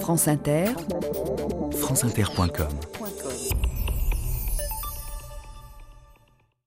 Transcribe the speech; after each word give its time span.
France 0.00 0.28
Inter, 0.28 0.66
franceinter.com 1.72 2.68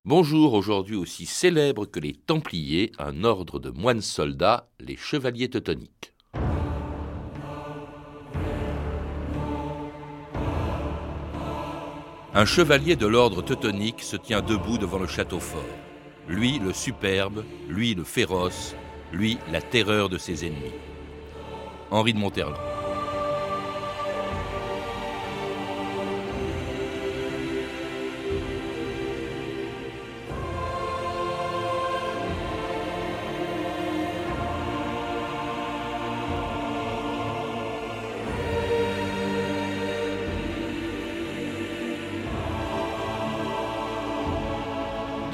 Bonjour, 0.03 0.53
aujourd'hui 0.53 0.95
aussi 0.95 1.25
célèbre 1.25 1.85
que 1.85 1.99
les 1.99 2.13
Templiers, 2.13 2.91
un 2.97 3.23
ordre 3.23 3.59
de 3.59 3.69
moines 3.69 4.01
soldats, 4.01 4.67
les 4.79 4.97
Chevaliers 4.97 5.49
Teutoniques. 5.49 6.13
Un 12.33 12.45
chevalier 12.45 12.95
de 12.95 13.07
l'ordre 13.07 13.41
teutonique 13.41 14.01
se 14.01 14.17
tient 14.17 14.41
debout 14.41 14.77
devant 14.77 14.99
le 14.99 15.07
château 15.07 15.39
fort. 15.39 15.63
Lui 16.27 16.59
le 16.59 16.73
superbe, 16.73 17.45
lui 17.67 17.93
le 17.93 18.03
féroce, 18.03 18.75
lui 19.13 19.37
la 19.51 19.61
terreur 19.61 20.09
de 20.09 20.17
ses 20.17 20.45
ennemis. 20.45 20.73
Henri 21.91 22.13
de 22.13 22.19
Monterland. 22.19 22.78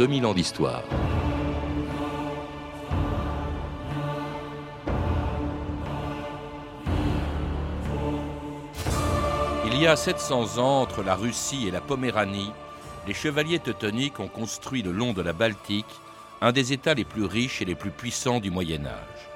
2000 0.05 0.25
ans 0.27 0.35
d'histoire. 0.35 0.83
Il 9.65 9.81
y 9.81 9.87
a 9.87 9.95
700 9.95 10.59
ans, 10.59 10.81
entre 10.81 11.01
la 11.01 11.15
Russie 11.15 11.67
et 11.67 11.71
la 11.71 11.81
Poméranie, 11.81 12.51
les 13.07 13.15
chevaliers 13.15 13.57
teutoniques 13.57 14.19
ont 14.19 14.27
construit 14.27 14.83
le 14.83 14.91
long 14.91 15.11
de 15.13 15.23
la 15.23 15.33
Baltique 15.33 15.85
un 16.39 16.51
des 16.51 16.71
États 16.71 16.93
les 16.93 17.03
plus 17.03 17.25
riches 17.25 17.63
et 17.63 17.65
les 17.65 17.73
plus 17.73 17.89
puissants 17.89 18.39
du 18.39 18.51
Moyen 18.51 18.85
Âge. 18.85 19.29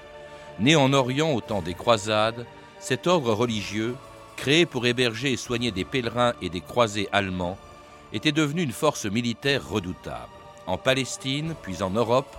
Né 0.59 0.75
en 0.75 0.93
Orient 0.93 1.33
au 1.33 1.41
temps 1.41 1.63
des 1.63 1.73
croisades, 1.73 2.45
cet 2.79 3.07
ordre 3.07 3.33
religieux, 3.33 3.95
créé 4.35 4.67
pour 4.67 4.85
héberger 4.85 5.31
et 5.31 5.37
soigner 5.37 5.71
des 5.71 5.83
pèlerins 5.83 6.33
et 6.43 6.51
des 6.51 6.61
croisés 6.61 7.09
allemands, 7.11 7.57
était 8.13 8.31
devenu 8.31 8.61
une 8.61 8.71
force 8.71 9.07
militaire 9.07 9.67
redoutable. 9.67 10.38
En 10.69 10.77
Palestine, 10.77 11.55
puis 11.63 11.81
en 11.81 11.89
Europe, 11.89 12.37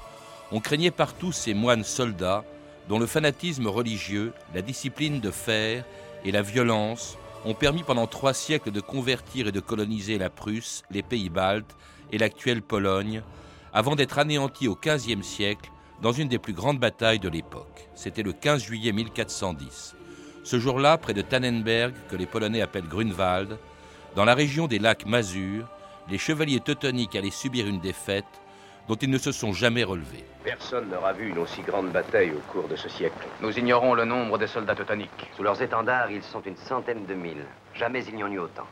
on 0.53 0.61
craignait 0.61 0.93
partout 0.93 1.33
ces 1.33 1.53
moines 1.53 1.83
soldats 1.83 2.45
dont 2.89 3.01
le 3.01 3.07
fanatisme 3.07 3.67
religieux, 3.67 4.33
la 4.55 4.63
discipline 4.63 5.19
de 5.19 5.33
fer 5.33 5.85
et 6.25 6.31
la 6.31 6.41
violence 6.41 7.19
ont 7.45 7.55
permis 7.55 7.83
pendant 7.83 8.07
trois 8.07 8.33
siècles 8.33 8.71
de 8.71 8.81
convertir 8.81 9.49
et 9.49 9.53
de 9.53 9.59
coloniser 9.59 10.17
la 10.17 10.31
Prusse, 10.31 10.85
les 10.93 11.03
pays 11.03 11.29
baltes 11.29 11.75
et 12.13 12.19
l'actuelle 12.19 12.63
Pologne, 12.63 13.23
avant 13.73 13.97
d'être 13.97 14.21
anéantis 14.21 14.69
au 14.69 14.79
XVe 14.81 15.25
siècle 15.25 15.69
dans 16.01 16.13
une 16.13 16.29
des 16.29 16.39
plus 16.39 16.53
grandes 16.53 16.79
batailles 16.79 17.19
de 17.19 17.29
l'époque. 17.29 17.89
C'était 17.97 18.23
le 18.23 18.33
15 18.33 18.63
juillet 18.63 18.93
1410. 18.93 19.97
Ce 20.45 20.61
jour-là, 20.61 20.99
près 20.99 21.15
de 21.15 21.23
Tannenberg, 21.23 21.95
que 22.09 22.15
les 22.15 22.27
Polonais 22.27 22.63
appellent 22.63 22.87
Grunwald, 22.87 23.59
dans 24.15 24.25
la 24.25 24.35
région 24.37 24.69
des 24.69 24.79
lacs 24.79 25.05
Mazur, 25.05 25.67
les 26.11 26.19
chevaliers 26.19 26.61
teutoniques 26.61 27.15
allaient 27.15 27.31
subir 27.31 27.67
une 27.67 27.81
défaite 27.81 28.25
dont 28.89 28.97
ils 28.97 29.11
ne 29.11 29.19
se 29.19 29.31
sont 29.31 29.53
jamais 29.53 29.85
relevés. 29.85 30.25
Personne 30.43 30.91
n'aura 30.91 31.13
vu 31.13 31.29
une 31.29 31.39
aussi 31.39 31.63
grande 31.63 31.91
bataille 31.93 32.33
au 32.33 32.41
cours 32.53 32.67
de 32.67 32.75
ce 32.75 32.89
siècle. 32.89 33.29
Nous 33.41 33.57
ignorons 33.57 33.95
le 33.95 34.05
nombre 34.05 34.37
des 34.37 34.49
soldats 34.49 34.75
teutoniques. 34.75 35.31
Sous 35.37 35.45
leurs 35.45 35.63
étendards, 35.63 36.11
ils 36.11 36.25
sont 36.25 36.43
une 36.43 36.57
centaine 36.57 37.07
de 37.07 37.15
mille. 37.15 37.45
Jamais 37.75 38.05
il 38.05 38.17
n'y 38.17 38.25
en 38.25 38.33
eut 38.33 38.41
autant. 38.41 38.67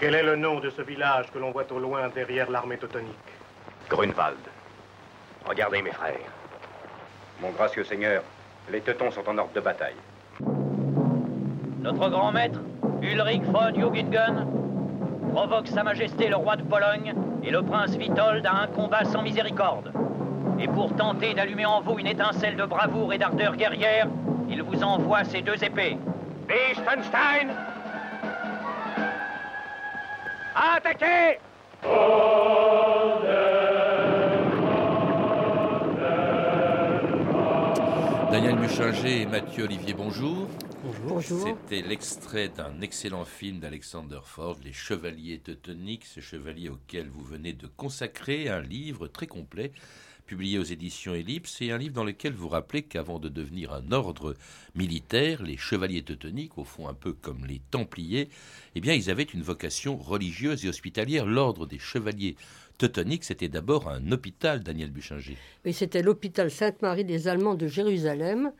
Quel 0.00 0.14
est 0.16 0.22
le 0.24 0.34
nom 0.34 0.58
de 0.58 0.70
ce 0.70 0.82
village 0.82 1.30
que 1.32 1.38
l'on 1.38 1.52
voit 1.52 1.70
au 1.70 1.78
loin 1.78 2.08
derrière 2.08 2.50
l'armée 2.50 2.78
teutonique? 2.78 3.14
Grunwald. 3.88 4.38
Regardez, 5.46 5.82
mes 5.82 5.92
frères. 5.92 6.16
Mon 7.40 7.50
gracieux 7.50 7.84
seigneur, 7.84 8.22
les 8.70 8.80
Teutons 8.80 9.12
sont 9.12 9.28
en 9.28 9.38
ordre 9.38 9.52
de 9.54 9.60
bataille. 9.60 9.94
Notre 11.80 12.10
grand 12.10 12.32
maître, 12.32 12.60
Ulrich 13.00 13.42
von 13.44 13.72
Jugendgen, 13.72 14.57
provoque 15.38 15.68
Sa 15.68 15.84
Majesté 15.84 16.26
le 16.26 16.34
roi 16.34 16.56
de 16.56 16.64
Pologne 16.64 17.14
et 17.44 17.52
le 17.52 17.62
prince 17.62 17.96
Witold 17.96 18.44
à 18.44 18.62
un 18.62 18.66
combat 18.66 19.04
sans 19.04 19.22
miséricorde. 19.22 19.92
Et 20.58 20.66
pour 20.66 20.96
tenter 20.96 21.32
d'allumer 21.32 21.64
en 21.64 21.80
vous 21.80 21.96
une 21.96 22.08
étincelle 22.08 22.56
de 22.56 22.64
bravoure 22.64 23.12
et 23.12 23.18
d'ardeur 23.18 23.54
guerrière, 23.54 24.08
il 24.50 24.60
vous 24.64 24.82
envoie 24.82 25.22
ces 25.22 25.40
deux 25.40 25.62
épées. 25.62 25.96
Liechtenstein 26.48 27.50
Attaquez 30.56 31.38
Daniel 38.32 38.56
Muchinger 38.56 39.22
et 39.22 39.26
Mathieu 39.26 39.66
Olivier, 39.66 39.94
bonjour. 39.94 40.48
Bonjour. 41.08 41.42
C'était 41.42 41.80
l'extrait 41.80 42.50
d'un 42.50 42.82
excellent 42.82 43.24
film 43.24 43.60
d'Alexander 43.60 44.20
Ford, 44.22 44.58
Les 44.62 44.74
Chevaliers 44.74 45.38
Teutoniques, 45.38 46.04
ce 46.04 46.20
chevalier 46.20 46.68
auquel 46.68 47.08
vous 47.08 47.24
venez 47.24 47.54
de 47.54 47.66
consacrer 47.66 48.50
un 48.50 48.60
livre 48.60 49.08
très 49.08 49.26
complet 49.26 49.72
publié 50.26 50.58
aux 50.58 50.64
éditions 50.64 51.14
Ellipse, 51.14 51.62
et 51.62 51.72
un 51.72 51.78
livre 51.78 51.94
dans 51.94 52.04
lequel 52.04 52.34
vous 52.34 52.50
rappelez 52.50 52.82
qu'avant 52.82 53.18
de 53.18 53.30
devenir 53.30 53.72
un 53.72 53.90
ordre 53.92 54.36
militaire, 54.74 55.42
les 55.42 55.56
chevaliers 55.56 56.02
teutoniques, 56.02 56.58
au 56.58 56.64
fond 56.64 56.86
un 56.86 56.94
peu 56.94 57.14
comme 57.14 57.46
les 57.46 57.62
Templiers, 57.70 58.28
eh 58.74 58.80
bien 58.82 58.92
ils 58.92 59.08
avaient 59.08 59.22
une 59.22 59.42
vocation 59.42 59.96
religieuse 59.96 60.66
et 60.66 60.68
hospitalière. 60.68 61.24
L'ordre 61.24 61.64
des 61.64 61.78
chevaliers 61.78 62.36
teutoniques, 62.78 63.24
c'était 63.24 63.48
d'abord 63.48 63.88
un 63.88 64.12
hôpital, 64.12 64.62
Daniel 64.62 64.90
Buchinger. 64.90 65.36
Oui, 65.64 65.72
c'était 65.72 66.02
l'hôpital 66.02 66.50
Sainte-Marie 66.50 67.04
des 67.04 67.28
Allemands 67.28 67.54
de 67.54 67.66
Jérusalem. 67.66 68.52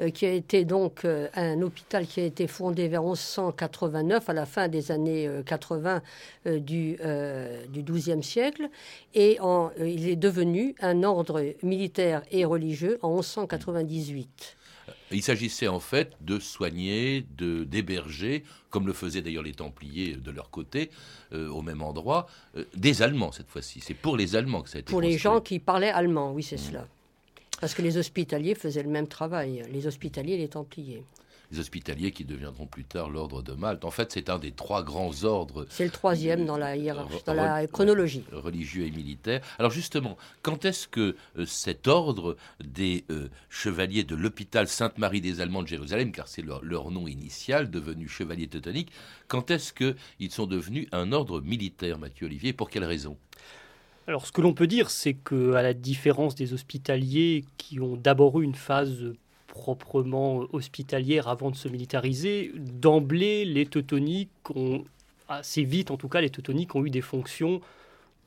Euh, 0.00 0.10
qui 0.10 0.26
a 0.26 0.32
été 0.32 0.64
donc 0.64 1.04
euh, 1.04 1.26
un 1.34 1.60
hôpital 1.60 2.06
qui 2.06 2.20
a 2.20 2.24
été 2.24 2.46
fondé 2.46 2.86
vers 2.86 3.02
1189, 3.02 4.28
à 4.28 4.32
la 4.32 4.46
fin 4.46 4.68
des 4.68 4.92
années 4.92 5.28
80 5.44 6.02
euh, 6.46 6.60
du, 6.60 6.96
du 7.68 7.82
XIIe 7.82 8.22
siècle, 8.22 8.68
et 9.14 9.38
il 9.80 10.08
est 10.08 10.16
devenu 10.16 10.74
un 10.80 11.02
ordre 11.02 11.44
militaire 11.62 12.22
et 12.30 12.44
religieux 12.44 12.98
en 13.02 13.16
1198. 13.16 14.57
Il 15.10 15.22
s'agissait 15.22 15.68
en 15.68 15.80
fait 15.80 16.12
de 16.20 16.38
soigner, 16.38 17.24
de 17.36 17.64
d'héberger, 17.64 18.44
comme 18.70 18.86
le 18.86 18.92
faisaient 18.92 19.22
d'ailleurs 19.22 19.42
les 19.42 19.52
Templiers 19.52 20.16
de 20.16 20.30
leur 20.30 20.50
côté, 20.50 20.90
au 21.32 21.62
même 21.62 21.82
endroit, 21.82 22.26
des 22.74 23.02
Allemands 23.02 23.32
cette 23.32 23.48
fois-ci. 23.48 23.80
C'est 23.80 23.94
pour 23.94 24.16
les 24.16 24.36
Allemands 24.36 24.62
que 24.62 24.68
ça 24.68 24.76
a 24.76 24.80
été 24.80 24.90
Pour 24.90 25.00
les 25.00 25.16
gens 25.16 25.40
qui 25.40 25.58
parlaient 25.58 25.90
allemand, 25.90 26.32
oui, 26.32 26.42
c'est 26.42 26.56
mmh. 26.56 26.70
cela. 26.70 26.88
Parce 27.60 27.74
que 27.74 27.82
les 27.82 27.96
hospitaliers 27.96 28.54
faisaient 28.54 28.82
le 28.82 28.90
même 28.90 29.08
travail, 29.08 29.64
les 29.72 29.86
hospitaliers 29.86 30.34
et 30.34 30.38
les 30.38 30.48
templiers. 30.48 31.02
Les 31.50 31.60
hospitaliers 31.60 32.12
qui 32.12 32.24
deviendront 32.24 32.66
plus 32.66 32.84
tard 32.84 33.08
l'ordre 33.08 33.42
de 33.42 33.52
Malte. 33.52 33.84
En 33.84 33.90
fait, 33.90 34.12
c'est 34.12 34.28
un 34.28 34.38
des 34.38 34.52
trois 34.52 34.82
grands 34.82 35.24
ordres. 35.24 35.66
C'est 35.70 35.84
le 35.84 35.90
troisième 35.90 36.44
dans 36.44 36.58
la 36.58 36.76
hiérarchie, 36.76 37.22
dans 37.24 37.34
la 37.34 37.66
chronologie. 37.66 38.24
Religieux 38.32 38.84
et 38.86 38.90
militaire. 38.90 39.40
Alors 39.58 39.70
justement, 39.70 40.16
quand 40.42 40.64
est-ce 40.64 40.86
que 40.88 41.16
euh, 41.38 41.46
cet 41.46 41.88
ordre 41.88 42.36
des 42.62 43.04
euh, 43.10 43.28
chevaliers 43.48 44.04
de 44.04 44.14
l'hôpital 44.14 44.68
Sainte-Marie 44.68 45.20
des 45.20 45.40
Allemands 45.40 45.62
de 45.62 45.68
Jérusalem, 45.68 46.12
car 46.12 46.28
c'est 46.28 46.42
leur, 46.42 46.62
leur, 46.62 46.90
nom 46.90 47.08
initial, 47.08 47.70
devenu 47.70 48.08
chevalier 48.08 48.48
teutonique, 48.48 48.92
quand 49.26 49.50
est-ce 49.50 49.72
qu'ils 49.72 50.30
sont 50.30 50.46
devenus 50.46 50.86
un 50.92 51.12
ordre 51.12 51.40
militaire, 51.40 51.98
Mathieu 51.98 52.26
Olivier? 52.26 52.52
Pour 52.52 52.70
quelle 52.70 52.84
raison? 52.84 53.16
Alors, 54.08 54.26
ce 54.26 54.32
que 54.32 54.40
l'on 54.40 54.54
peut 54.54 54.66
dire, 54.66 54.88
c'est 54.88 55.12
que, 55.12 55.52
à 55.52 55.60
la 55.60 55.74
différence 55.74 56.34
des 56.34 56.54
hospitaliers 56.54 57.44
qui 57.58 57.78
ont 57.78 57.94
d'abord 57.94 58.40
eu 58.40 58.44
une 58.44 58.54
phase 58.54 59.12
proprement 59.48 60.44
hospitalière 60.52 61.26
avant 61.26 61.50
de 61.50 61.56
se 61.56 61.68
militariser, 61.68 62.52
d'emblée, 62.54 63.44
les 63.44 63.66
teutoniques 63.66 64.30
ont, 64.54 64.84
assez 65.28 65.64
vite 65.64 65.90
en 65.90 65.96
tout 65.96 66.08
cas, 66.08 66.20
les 66.20 66.30
teutoniques 66.30 66.74
ont 66.76 66.84
eu 66.84 66.90
des 66.90 67.00
fonctions 67.00 67.60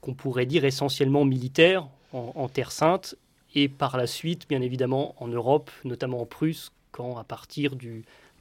qu'on 0.01 0.13
pourrait 0.13 0.45
dire 0.45 0.65
essentiellement 0.65 1.23
militaires 1.25 1.87
en, 2.11 2.49
Terre 2.49 2.71
Sainte, 2.71 3.15
et 3.55 3.69
par 3.69 3.95
la 3.95 4.05
suite, 4.07 4.49
bien 4.49 4.61
évidemment, 4.61 5.15
en 5.19 5.27
Europe, 5.27 5.71
notamment 5.85 6.21
en 6.21 6.25
Prusse, 6.25 6.71
quand 6.91 7.17
à 7.17 7.23
partir 7.23 7.75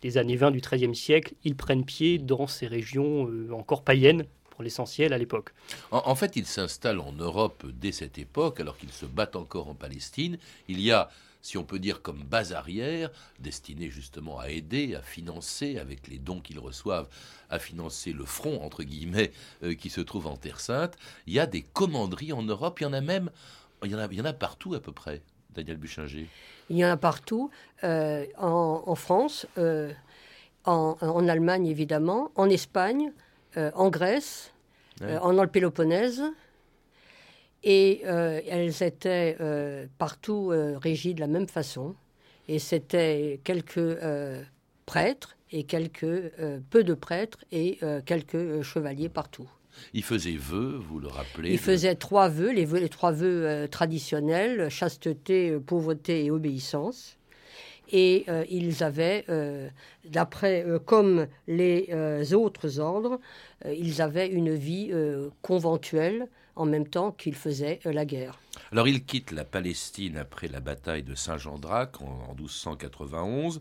des 0.02 0.18
années 0.18 0.36
20 0.36 0.50
du 0.50 0.60
XIIIe 0.60 0.96
siècle, 0.96 1.34
ils 1.44 1.54
prennent 1.54 1.84
pied 1.84 2.18
dans 2.18 2.48
ces 2.48 2.66
régions 2.66 3.28
euh, 3.28 3.52
encore 3.52 3.82
païennes, 3.82 4.24
l'essentiel 4.62 5.12
à 5.12 5.18
l'époque. 5.18 5.50
En, 5.90 6.14
fait, 6.14 6.36
ils 6.36 6.46
s'installent 6.46 7.00
en 7.00 7.12
Europe 7.12 7.64
dès 7.72 7.92
cette 7.92 8.18
époque, 8.18 8.60
alors 8.60 8.76
qu'ils 8.76 8.92
se 8.92 9.06
battent 9.06 9.36
encore 9.36 9.68
en 9.68 9.74
Palestine. 9.74 10.38
Il 10.68 10.80
y 10.80 10.90
a 10.92 11.10
si 11.42 11.56
on 11.56 11.64
peut 11.64 11.78
dire 11.78 12.02
comme 12.02 12.22
base 12.22 12.52
arrière, 12.52 13.10
destinée 13.38 13.90
justement 13.90 14.38
à 14.38 14.50
aider, 14.50 14.94
à 14.94 15.02
financer, 15.02 15.78
avec 15.78 16.08
les 16.08 16.18
dons 16.18 16.40
qu'ils 16.40 16.58
reçoivent, 16.58 17.08
à 17.48 17.58
financer 17.58 18.12
le 18.12 18.24
front, 18.24 18.62
entre 18.62 18.82
guillemets, 18.82 19.32
euh, 19.62 19.74
qui 19.74 19.90
se 19.90 20.00
trouve 20.00 20.26
en 20.26 20.36
Terre 20.36 20.60
Sainte. 20.60 20.96
Il 21.26 21.32
y 21.32 21.40
a 21.40 21.46
des 21.46 21.62
commanderies 21.62 22.32
en 22.32 22.42
Europe, 22.42 22.80
il 22.80 22.84
y 22.84 22.86
en 22.86 22.92
a 22.92 23.00
même, 23.00 23.30
il 23.84 23.90
y 23.90 23.94
en 23.94 23.98
a, 23.98 24.06
il 24.06 24.18
y 24.18 24.20
en 24.20 24.26
a 24.26 24.32
partout 24.32 24.74
à 24.74 24.80
peu 24.80 24.92
près, 24.92 25.22
Daniel 25.54 25.78
Buchinger. 25.78 26.28
Il 26.68 26.76
y 26.76 26.84
en 26.84 26.90
a 26.90 26.96
partout. 26.96 27.50
Euh, 27.84 28.26
en, 28.38 28.94
France, 28.94 29.46
euh, 29.58 29.92
en, 30.64 31.28
Allemagne 31.28 31.66
évidemment, 31.66 32.30
en 32.36 32.48
Espagne, 32.48 33.12
en 33.56 33.90
Grèce, 33.90 34.52
en 35.02 35.46
Péloponnèse. 35.46 36.22
Et 37.62 38.02
elles 38.02 38.82
étaient 38.82 39.36
partout 39.98 40.52
régies 40.76 41.14
de 41.14 41.20
la 41.20 41.26
même 41.26 41.48
façon. 41.48 41.94
Et 42.48 42.58
c'était 42.58 43.40
quelques 43.44 43.98
prêtres 44.86 45.36
et 45.52 45.64
quelques 45.64 46.32
peu 46.70 46.84
de 46.84 46.94
prêtres 46.94 47.38
et 47.52 47.78
quelques 48.06 48.62
chevaliers 48.62 49.08
partout. 49.08 49.48
Il 49.92 50.02
faisait 50.02 50.36
vœux, 50.36 50.78
vous 50.78 50.98
le 50.98 51.08
rappelez. 51.08 51.52
Il 51.52 51.58
faisait 51.58 51.94
trois 51.94 52.28
vœux, 52.28 52.52
les, 52.52 52.64
vœux, 52.64 52.78
les 52.78 52.88
trois 52.88 53.12
vœux 53.12 53.46
euh, 53.46 53.66
traditionnels 53.66 54.68
chasteté, 54.68 55.50
euh, 55.50 55.60
pauvreté 55.60 56.24
et 56.24 56.30
obéissance. 56.30 57.16
Et 57.92 58.24
euh, 58.28 58.44
ils 58.50 58.82
avaient, 58.82 59.24
d'après, 60.04 60.64
comme 60.86 61.26
les 61.46 62.34
autres 62.34 62.78
ordres, 62.78 63.20
ils 63.64 64.00
avaient 64.00 64.28
une 64.28 64.54
vie 64.54 64.92
conventuelle 65.42 66.28
en 66.56 66.66
même 66.66 66.86
temps 66.86 67.12
qu'ils 67.12 67.34
faisaient 67.34 67.80
la 67.84 68.04
guerre. 68.04 68.38
Alors 68.72 68.86
ils 68.86 69.04
quittent 69.04 69.32
la 69.32 69.44
Palestine 69.44 70.16
après 70.16 70.48
la 70.48 70.60
bataille 70.60 71.02
de 71.02 71.14
Saint-Jean-d'Acre 71.14 72.02
en 72.02 72.34
1291. 72.34 73.60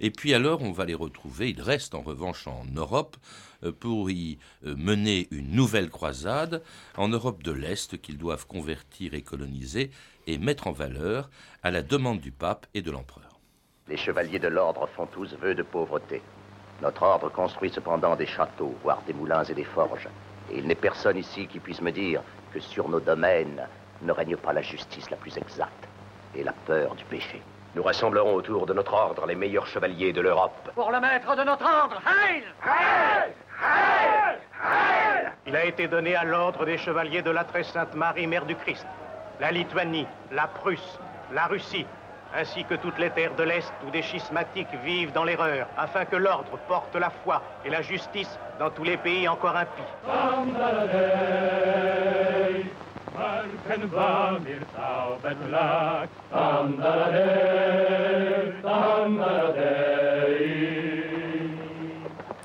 Et 0.00 0.10
puis 0.10 0.34
alors, 0.34 0.62
on 0.62 0.72
va 0.72 0.84
les 0.84 0.94
retrouver. 0.94 1.50
Ils 1.50 1.62
restent 1.62 1.94
en 1.94 2.02
revanche 2.02 2.46
en 2.46 2.64
Europe 2.74 3.16
euh, 3.64 3.72
pour 3.72 4.10
y 4.10 4.38
euh, 4.64 4.76
mener 4.76 5.28
une 5.30 5.52
nouvelle 5.52 5.90
croisade 5.90 6.62
en 6.96 7.08
Europe 7.08 7.42
de 7.42 7.52
l'Est 7.52 8.00
qu'ils 8.00 8.18
doivent 8.18 8.46
convertir 8.46 9.14
et 9.14 9.22
coloniser 9.22 9.90
et 10.26 10.38
mettre 10.38 10.66
en 10.66 10.72
valeur 10.72 11.30
à 11.62 11.70
la 11.70 11.82
demande 11.82 12.20
du 12.20 12.32
pape 12.32 12.66
et 12.74 12.82
de 12.82 12.90
l'empereur. 12.90 13.35
Les 13.88 13.96
chevaliers 13.96 14.40
de 14.40 14.48
l'ordre 14.48 14.88
font 14.96 15.06
tous 15.06 15.36
vœu 15.36 15.54
de 15.54 15.62
pauvreté. 15.62 16.20
Notre 16.82 17.04
ordre 17.04 17.30
construit 17.30 17.70
cependant 17.70 18.16
des 18.16 18.26
châteaux, 18.26 18.74
voire 18.82 19.00
des 19.06 19.12
moulins 19.12 19.44
et 19.44 19.54
des 19.54 19.62
forges. 19.62 20.08
Et 20.50 20.58
il 20.58 20.66
n'est 20.66 20.74
personne 20.74 21.16
ici 21.16 21.46
qui 21.46 21.60
puisse 21.60 21.80
me 21.80 21.92
dire 21.92 22.20
que 22.52 22.58
sur 22.58 22.88
nos 22.88 22.98
domaines 22.98 23.64
ne 24.02 24.12
règne 24.12 24.36
pas 24.36 24.52
la 24.52 24.62
justice 24.62 25.08
la 25.08 25.16
plus 25.16 25.38
exacte 25.38 25.88
et 26.34 26.42
la 26.42 26.52
peur 26.52 26.96
du 26.96 27.04
péché. 27.04 27.40
Nous 27.76 27.82
rassemblerons 27.84 28.34
autour 28.34 28.66
de 28.66 28.72
notre 28.72 28.92
ordre 28.92 29.24
les 29.24 29.36
meilleurs 29.36 29.68
chevaliers 29.68 30.12
de 30.12 30.20
l'Europe. 30.20 30.70
Pour 30.74 30.90
le 30.90 30.98
maître 30.98 31.36
de 31.36 31.44
notre 31.44 31.64
ordre, 31.64 32.02
Heil 32.06 32.42
Heil 32.64 33.32
Heil 33.62 34.38
Heil 34.64 35.32
Il 35.46 35.54
a 35.54 35.64
été 35.64 35.86
donné 35.86 36.16
à 36.16 36.24
l'ordre 36.24 36.64
des 36.64 36.78
chevaliers 36.78 37.22
de 37.22 37.30
la 37.30 37.44
très 37.44 37.62
sainte 37.62 37.94
Marie, 37.94 38.26
Mère 38.26 38.46
du 38.46 38.56
Christ, 38.56 38.86
la 39.38 39.52
Lituanie, 39.52 40.08
la 40.32 40.48
Prusse, 40.48 40.98
la 41.32 41.46
Russie, 41.46 41.86
ainsi 42.36 42.64
que 42.64 42.74
toutes 42.74 42.98
les 42.98 43.10
terres 43.10 43.34
de 43.34 43.42
l'Est 43.42 43.72
où 43.86 43.90
des 43.90 44.02
schismatiques 44.02 44.74
vivent 44.84 45.12
dans 45.12 45.24
l'erreur, 45.24 45.66
afin 45.76 46.04
que 46.04 46.16
l'ordre 46.16 46.58
porte 46.68 46.94
la 46.94 47.10
foi 47.10 47.42
et 47.64 47.70
la 47.70 47.82
justice 47.82 48.38
dans 48.58 48.70
tous 48.70 48.84
les 48.84 48.98
pays 48.98 49.26
encore 49.28 49.56
impies. 49.56 49.82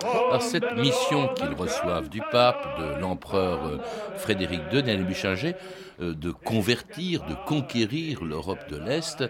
Alors 0.04 0.42
cette 0.42 0.76
mission 0.78 1.28
qu'ils 1.36 1.54
reçoivent 1.54 2.10
du 2.10 2.22
pape, 2.32 2.80
de 2.80 3.00
l'empereur 3.00 3.66
euh, 3.66 3.78
Frédéric 4.16 4.62
II, 4.72 4.82
Daniel 4.82 5.06
euh, 6.02 6.14
de 6.14 6.32
convertir, 6.32 7.24
de 7.26 7.36
conquérir 7.46 8.24
l'Europe 8.24 8.70
de 8.70 8.78
l'Est, 8.78 9.24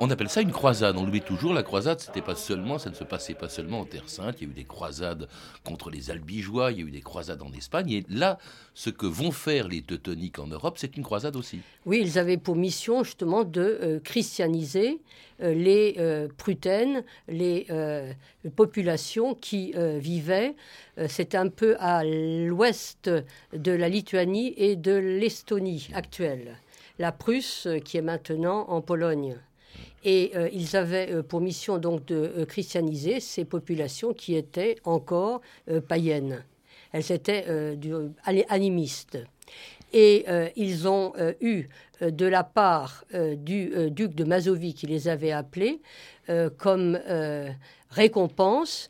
on 0.00 0.10
appelle 0.10 0.28
ça 0.28 0.40
une 0.40 0.52
croisade. 0.52 0.96
On 0.96 1.04
l'oublie 1.04 1.20
toujours. 1.20 1.52
La 1.52 1.62
croisade, 1.62 2.00
c'était 2.00 2.22
pas 2.22 2.34
seulement, 2.34 2.78
ça 2.78 2.90
ne 2.90 2.94
se 2.94 3.04
passait 3.04 3.34
pas 3.34 3.48
seulement 3.48 3.80
en 3.80 3.84
Terre 3.84 4.08
Sainte. 4.08 4.36
Il 4.40 4.44
y 4.44 4.46
a 4.46 4.50
eu 4.50 4.54
des 4.54 4.64
croisades 4.64 5.28
contre 5.64 5.90
les 5.90 6.10
Albigeois. 6.10 6.72
Il 6.72 6.78
y 6.78 6.82
a 6.82 6.86
eu 6.86 6.90
des 6.90 7.00
croisades 7.00 7.42
en 7.42 7.52
Espagne. 7.52 7.90
Et 7.90 8.04
là, 8.08 8.38
ce 8.74 8.90
que 8.90 9.06
vont 9.06 9.30
faire 9.30 9.68
les 9.68 9.82
Teutoniques 9.82 10.38
en 10.38 10.46
Europe, 10.46 10.76
c'est 10.78 10.96
une 10.96 11.04
croisade 11.04 11.36
aussi. 11.36 11.60
Oui, 11.86 12.00
ils 12.02 12.18
avaient 12.18 12.36
pour 12.36 12.56
mission 12.56 13.04
justement 13.04 13.44
de 13.44 13.60
euh, 13.60 14.00
christianiser 14.00 15.00
euh, 15.42 15.54
les 15.54 15.94
euh, 15.98 16.28
Prutaines, 16.36 17.04
les 17.28 17.66
populations 18.56 19.34
qui 19.34 19.74
vivaient. 19.98 20.54
c'est 21.08 21.34
un 21.34 21.48
peu 21.48 21.76
à 21.78 22.04
l'ouest 22.04 23.10
de 23.52 23.72
la 23.72 23.88
Lituanie 23.88 24.54
et 24.56 24.76
de 24.76 24.92
l'Estonie 24.92 25.88
actuelle. 25.94 26.58
La 26.98 27.12
Prusse, 27.12 27.68
qui 27.84 27.96
est 27.96 28.02
maintenant 28.02 28.66
en 28.68 28.80
Pologne. 28.80 29.36
Et 30.04 30.32
euh, 30.36 30.48
ils 30.52 30.76
avaient 30.76 31.10
euh, 31.10 31.22
pour 31.22 31.40
mission 31.40 31.78
donc 31.78 32.04
de 32.04 32.14
euh, 32.14 32.44
christianiser 32.44 33.20
ces 33.20 33.44
populations 33.44 34.12
qui 34.12 34.36
étaient 34.36 34.76
encore 34.84 35.40
païennes. 35.88 36.44
Elles 36.92 37.10
étaient 37.10 37.46
animistes. 38.48 39.18
Et 39.92 40.26
ils 40.54 40.86
ont 40.86 41.12
eu 41.40 41.68
de 42.00 42.26
la 42.26 42.44
part 42.44 43.04
du 43.12 43.90
duc 43.90 44.14
de 44.14 44.24
Mazovie 44.24 44.74
qui 44.74 44.86
les 44.86 45.08
avait 45.08 45.32
appelés 45.32 45.80
comme 46.56 46.98
récompense 47.90 48.88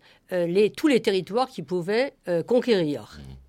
tous 0.77 0.89
les 0.89 1.01
territoires 1.01 1.49
qu'ils 1.49 1.65
pouvaient 1.65 2.13
conquérir. 2.47 3.19
Mmh. 3.19 3.44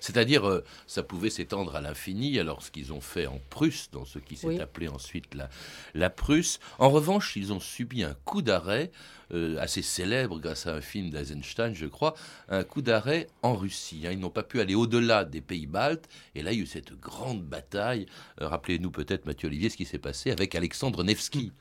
C'est-à-dire, 0.00 0.48
euh, 0.48 0.64
ça 0.86 1.02
pouvait 1.02 1.30
s'étendre 1.30 1.76
à 1.76 1.80
l'infini, 1.80 2.38
alors 2.38 2.62
ce 2.62 2.70
qu'ils 2.70 2.92
ont 2.92 3.00
fait 3.00 3.26
en 3.26 3.40
Prusse, 3.50 3.90
dans 3.92 4.04
ce 4.04 4.18
qui 4.18 4.36
s'est 4.36 4.60
appelé 4.60 4.88
ensuite 4.88 5.34
la, 5.34 5.48
la, 5.94 6.10
Prusse. 6.10 6.60
En 6.78 6.90
revanche, 6.90 7.36
ils 7.36 7.52
ont 7.52 7.60
subi 7.60 8.02
un 8.02 8.14
coup 8.24 8.42
d'arrêt, 8.42 8.90
euh, 9.32 9.56
assez 9.58 9.82
célèbre 9.82 10.38
grâce 10.38 10.66
à 10.66 10.74
un 10.74 10.80
film 10.80 11.10
d'Eisenstein, 11.10 11.74
je 11.74 11.86
crois, 11.86 12.14
un 12.48 12.64
coup 12.64 12.82
d'arrêt 12.82 13.28
en 13.42 13.54
Russie. 13.54 14.02
Hein. 14.04 14.12
Ils 14.12 14.18
n'ont 14.18 14.30
pas 14.30 14.42
pu 14.42 14.60
aller 14.60 14.74
au-delà 14.74 15.24
des 15.24 15.40
pays 15.40 15.66
baltes, 15.66 16.08
et 16.34 16.42
là, 16.42 16.52
il 16.52 16.58
y 16.58 16.60
a 16.60 16.64
eu 16.64 16.66
cette 16.66 16.98
grande 16.98 17.42
bataille. 17.42 18.06
Euh, 18.40 18.48
rappelez-nous 18.48 18.90
peut-être, 18.90 19.26
Mathieu 19.26 19.48
Olivier, 19.48 19.70
ce 19.70 19.76
qui 19.76 19.86
s'est 19.86 19.98
passé 19.98 20.30
avec 20.30 20.54
Alexandre 20.54 21.04
Nevsky. 21.04 21.52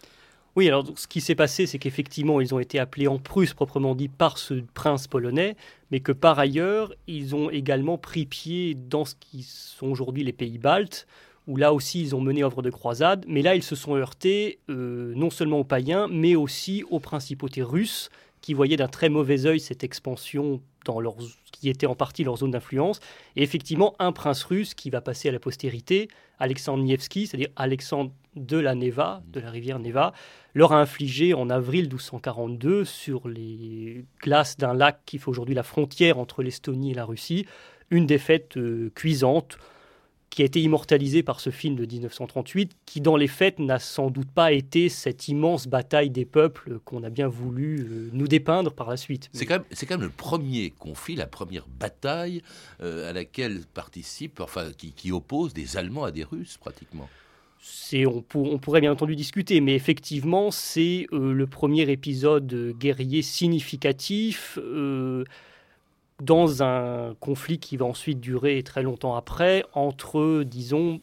Oui, 0.56 0.68
alors 0.68 0.86
ce 0.96 1.08
qui 1.08 1.22
s'est 1.22 1.36
passé, 1.36 1.66
c'est 1.66 1.80
qu'effectivement, 1.80 2.42
ils 2.42 2.54
ont 2.54 2.60
été 2.60 2.80
appelés 2.80 3.08
en 3.08 3.18
Prusse, 3.18 3.54
proprement 3.54 3.96
dit, 3.96 4.08
par 4.08 4.38
ce 4.38 4.56
prince 4.74 5.08
polonais, 5.08 5.56
mais 5.92 6.00
que 6.00 6.12
par 6.12 6.40
ailleurs, 6.40 6.94
ils 7.08 7.36
ont 7.36 7.50
également 7.50 7.98
pris 7.98 8.26
pied 8.26 8.76
dans 8.76 9.06
ce 9.06 9.16
qui 9.20 9.44
sont 9.44 9.88
aujourd'hui 9.88 10.24
les 10.24 10.34
pays 10.34 10.58
baltes, 10.58 11.08
où 11.48 11.56
là 11.56 11.74
aussi, 11.74 12.02
ils 12.02 12.16
ont 12.16 12.22
mené 12.22 12.44
œuvre 12.44 12.62
de 12.62 12.70
croisade, 12.70 13.26
mais 13.28 13.42
là, 13.42 13.56
ils 13.56 13.64
se 13.64 13.76
sont 13.76 13.96
heurtés 13.96 14.60
euh, 14.70 15.14
non 15.16 15.30
seulement 15.30 15.60
aux 15.60 15.64
païens, 15.64 16.08
mais 16.12 16.36
aussi 16.36 16.84
aux 16.90 17.00
principautés 17.00 17.64
russes, 17.64 18.10
qui 18.42 18.54
voyaient 18.54 18.78
d'un 18.78 18.88
très 18.88 19.10
mauvais 19.10 19.46
œil 19.46 19.60
cette 19.60 19.84
expansion 19.84 20.62
dans 20.86 21.02
qui 21.52 21.70
était 21.70 21.86
en 21.86 21.96
partie 21.96 22.24
leur 22.24 22.38
zone 22.38 22.52
d'influence. 22.52 23.00
Et 23.36 23.44
effectivement, 23.44 23.96
un 24.00 24.12
prince 24.12 24.44
russe 24.44 24.74
qui 24.74 24.90
va 24.90 25.02
passer 25.02 25.30
à 25.30 25.32
la 25.32 25.40
postérité, 25.40 26.08
Alexandre 26.40 26.84
Nievski, 26.84 27.28
c'est-à-dire 27.28 27.50
Alexandre 27.56 28.12
de 28.46 28.58
la 28.58 28.76
Neva, 28.76 29.22
de 29.28 29.40
la 29.40 29.50
rivière 29.52 29.80
Neva, 29.80 30.14
leur 30.54 30.74
a 30.74 30.82
infligé 30.82 31.34
en 31.34 31.50
avril 31.50 31.84
1242 31.84 32.86
sur 32.86 33.28
les 33.28 34.06
glaces 34.22 34.58
d'un 34.58 34.74
lac 34.74 35.02
qui 35.06 35.20
fait 35.20 35.30
aujourd'hui 35.30 35.56
la 35.56 35.64
frontière 35.64 36.18
entre 36.18 36.42
l'Estonie 36.42 36.92
et 36.92 36.96
la 36.96 37.06
Russie, 37.06 37.46
une 37.92 38.06
défaite 38.06 38.58
euh, 38.58 38.92
cuisante 38.96 39.58
qui 40.30 40.44
a 40.44 40.46
été 40.46 40.62
immortalisée 40.62 41.24
par 41.24 41.40
ce 41.40 41.50
film 41.50 41.76
de 41.76 41.86
1938, 41.86 42.72
qui 42.86 43.02
dans 43.02 43.16
les 43.16 43.28
faits 43.28 43.60
n'a 43.60 43.80
sans 43.80 44.12
doute 44.12 44.30
pas 44.32 44.52
été 44.52 44.90
cette 44.90 45.28
immense 45.28 45.68
bataille 45.68 46.12
des 46.12 46.26
peuples 46.26 46.80
qu'on 46.86 47.04
a 47.04 47.10
bien 47.10 47.28
voulu 47.28 47.80
euh, 47.80 48.10
nous 48.14 48.28
dépeindre 48.28 48.72
par 48.72 48.90
la 48.90 48.98
suite. 48.98 49.30
C'est 49.34 49.46
quand, 49.46 49.56
même, 49.56 49.64
quand 49.88 49.98
même 49.98 50.02
le 50.02 50.10
premier 50.10 50.72
conflit, 50.72 51.16
la 51.16 51.28
première 51.28 51.68
bataille 51.68 52.42
euh, 52.82 53.10
à 53.10 53.14
laquelle 53.14 53.62
participent, 53.74 54.40
enfin 54.40 54.72
qui, 54.78 54.92
qui 54.92 55.12
oppose 55.12 55.54
des 55.54 55.78
Allemands 55.78 56.04
à 56.04 56.12
des 56.12 56.24
Russes 56.24 56.58
pratiquement 56.58 57.10
on, 58.06 58.58
pourrait 58.58 58.82
bien 58.82 58.92
entendu 58.92 59.16
discuter, 59.16 59.62
mais 59.62 59.76
effectivement, 59.76 60.52
c'est 60.52 61.08
euh, 61.12 61.34
le 61.34 61.48
premier 61.48 61.90
épisode 61.90 62.74
guerrier 62.78 63.22
significatif 63.22 64.58
euh, 64.62 65.24
dans 66.22 66.64
un 66.64 67.16
conflit 67.20 67.60
qui 67.60 67.78
va 67.78 67.86
ensuite 67.86 68.20
durer 68.20 68.64
très 68.64 68.84
longtemps 68.84 69.16
après 69.16 69.64
entre, 69.74 70.44
disons, 70.44 71.02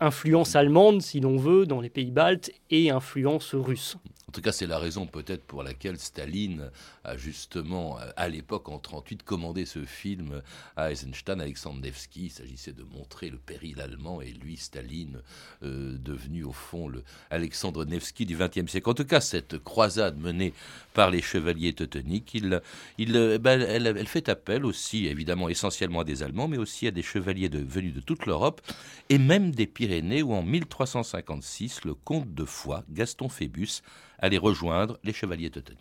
influence 0.00 0.56
allemande, 0.56 1.02
si 1.02 1.20
l'on 1.20 1.36
veut, 1.36 1.66
dans 1.66 1.80
les 1.80 1.90
pays 1.90 2.10
baltes 2.10 2.50
et 2.70 2.90
influence 2.90 3.54
russe. 3.54 3.96
En 4.34 4.42
tout 4.42 4.42
cas, 4.42 4.50
c'est 4.50 4.66
la 4.66 4.80
raison 4.80 5.06
peut-être 5.06 5.44
pour 5.44 5.62
laquelle 5.62 5.96
Staline 5.96 6.72
a 7.04 7.16
justement, 7.16 7.98
à 8.16 8.28
l'époque, 8.28 8.68
en 8.68 8.82
1938, 8.82 9.22
commandé 9.22 9.64
ce 9.64 9.84
film 9.84 10.42
à 10.76 10.90
Eisenstein, 10.90 11.40
Alexandre 11.40 11.80
Nevsky. 11.80 12.24
Il 12.24 12.30
s'agissait 12.30 12.72
de 12.72 12.82
montrer 12.82 13.30
le 13.30 13.38
péril 13.38 13.80
allemand 13.80 14.20
et 14.20 14.32
lui, 14.32 14.56
Staline, 14.56 15.22
euh, 15.62 15.96
devenu 15.98 16.42
au 16.42 16.50
fond 16.50 16.88
le 16.88 17.04
Alexandre 17.30 17.84
Nevsky 17.84 18.26
du 18.26 18.36
XXe 18.36 18.68
siècle. 18.68 18.90
En 18.90 18.94
tout 18.94 19.04
cas, 19.04 19.20
cette 19.20 19.62
croisade 19.62 20.18
menée 20.18 20.52
par 20.94 21.10
les 21.10 21.22
chevaliers 21.22 21.72
teutoniques, 21.72 22.34
il, 22.34 22.60
il, 22.98 23.14
eh 23.14 23.38
ben, 23.38 23.60
elle, 23.60 24.08
fait 24.08 24.28
appel 24.28 24.64
aussi, 24.64 25.06
évidemment, 25.06 25.48
essentiellement 25.48 26.00
à 26.00 26.04
des 26.04 26.24
Allemands, 26.24 26.48
mais 26.48 26.58
aussi 26.58 26.88
à 26.88 26.90
des 26.90 27.04
chevaliers 27.04 27.48
venus 27.48 27.94
de 27.94 28.00
toute 28.00 28.26
l'Europe 28.26 28.62
et 29.10 29.18
même 29.18 29.52
des 29.52 29.68
Pyrénées, 29.68 30.24
où 30.24 30.34
en 30.34 30.42
1356, 30.42 31.84
le 31.84 31.94
comte 31.94 32.34
de 32.34 32.44
Foix, 32.44 32.82
Gaston 32.90 33.28
Phébus, 33.28 33.82
aller 34.24 34.38
rejoindre 34.38 34.98
les 35.04 35.12
chevaliers 35.12 35.50
teutoniques. 35.50 35.80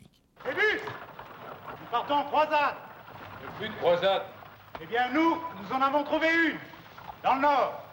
Partons, 1.89 2.23
croisade 2.25 2.75
Plus 3.57 3.69
de 3.69 3.73
croisade 3.75 4.23
Eh 4.81 4.85
bien, 4.85 5.09
nous, 5.13 5.37
nous 5.61 5.75
en 5.75 5.81
avons 5.81 6.03
trouvé 6.03 6.27
une, 6.27 6.57
dans 7.23 7.35
le 7.35 7.41
nord, 7.41 7.83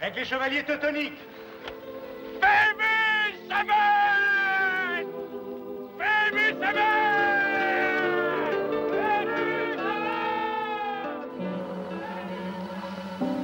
avec 0.00 0.16
les 0.16 0.24
chevaliers 0.24 0.64
teutoniques. 0.64 1.18
Phébus 2.40 3.48
Samuel 3.48 5.06
Phébus 5.98 6.54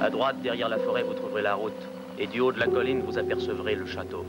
À 0.01 0.09
droite, 0.09 0.41
derrière 0.41 0.67
la 0.67 0.79
forêt, 0.79 1.03
vous 1.03 1.13
trouverez 1.13 1.43
la 1.43 1.53
route. 1.53 1.73
Et 2.17 2.27
du 2.27 2.39
haut 2.39 2.51
de 2.51 2.59
la 2.59 2.67
colline, 2.67 3.03
vous 3.03 3.17
apercevrez 3.17 3.75
le 3.75 3.85
château. 3.85 4.25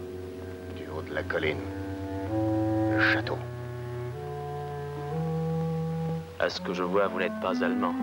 Du 0.77 0.85
haut 0.95 1.03
de 1.03 1.15
la 1.15 1.23
colline. 1.23 1.82
Le 2.33 3.01
château. 3.13 3.39
À 6.39 6.49
ce 6.49 6.61
que 6.61 6.73
je 6.73 6.83
vois, 6.83 7.09
vous 7.09 7.19
n'êtes 7.19 7.39
pas 7.41 7.63
allemand. 7.63 7.95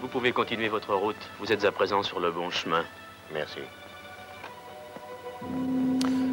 Vous 0.00 0.08
pouvez 0.08 0.32
continuer 0.32 0.68
votre 0.68 0.94
route. 0.94 1.30
Vous 1.38 1.52
êtes 1.52 1.64
à 1.64 1.72
présent 1.72 2.02
sur 2.02 2.20
le 2.20 2.30
bon 2.30 2.50
chemin. 2.50 2.84
Merci. 3.32 3.60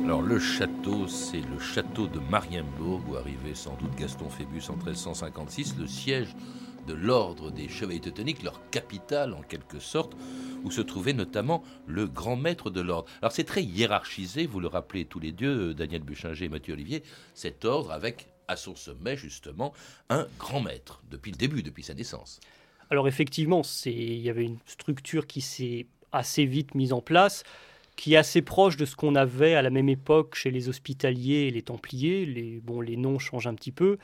Alors 0.05 0.21
le 0.21 0.39
château, 0.39 1.07
c'est 1.07 1.41
le 1.41 1.59
château 1.59 2.07
de 2.07 2.19
Marienbourg, 2.19 3.01
où 3.09 3.15
arrivait 3.17 3.55
sans 3.55 3.75
doute 3.75 3.93
Gaston 3.95 4.29
Phébus 4.29 4.63
en 4.69 4.77
1356, 4.77 5.75
le 5.77 5.85
siège 5.85 6.33
de 6.87 6.93
l'ordre 6.93 7.51
des 7.51 7.67
chevaliers 7.67 7.99
teutoniques, 7.99 8.41
leur 8.41 8.61
capitale 8.71 9.33
en 9.33 9.41
quelque 9.41 9.79
sorte, 9.79 10.13
où 10.63 10.71
se 10.71 10.81
trouvait 10.81 11.13
notamment 11.13 11.63
le 11.85 12.07
grand 12.07 12.35
maître 12.35 12.69
de 12.69 12.81
l'ordre. 12.81 13.09
Alors 13.21 13.31
c'est 13.31 13.43
très 13.43 13.63
hiérarchisé, 13.63 14.45
vous 14.45 14.59
le 14.59 14.67
rappelez 14.67 15.05
tous 15.05 15.19
les 15.19 15.31
deux, 15.31 15.73
Daniel 15.73 16.03
Buchinger 16.03 16.45
et 16.45 16.49
Mathieu 16.49 16.73
Olivier, 16.73 17.03
cet 17.33 17.65
ordre 17.65 17.91
avec 17.91 18.27
à 18.47 18.55
son 18.55 18.75
sommet 18.75 19.17
justement 19.17 19.73
un 20.09 20.27
grand 20.39 20.61
maître, 20.61 21.01
depuis 21.11 21.31
le 21.31 21.37
début, 21.37 21.63
depuis 21.63 21.83
sa 21.83 21.93
naissance. 21.93 22.39
Alors 22.89 23.07
effectivement, 23.07 23.61
il 23.85 24.19
y 24.19 24.29
avait 24.29 24.45
une 24.45 24.59
structure 24.65 25.27
qui 25.27 25.41
s'est 25.41 25.87
assez 26.11 26.45
vite 26.45 26.73
mise 26.73 26.93
en 26.93 27.01
place, 27.01 27.43
qui 27.97 28.13
est 28.13 28.17
assez 28.17 28.41
proche 28.41 28.77
de 28.77 28.85
ce 28.85 28.95
qu'on 28.95 29.15
avait 29.15 29.55
à 29.55 29.61
la 29.61 29.69
même 29.69 29.89
époque 29.89 30.35
chez 30.35 30.51
les 30.51 30.69
hospitaliers 30.69 31.47
et 31.47 31.51
les 31.51 31.63
templiers. 31.63 32.25
Les, 32.25 32.61
bon, 32.61 32.79
les 32.79 32.95
noms 32.95 33.19
changent 33.19 33.47
un 33.47 33.55
petit 33.55 33.71
peu, 33.71 33.97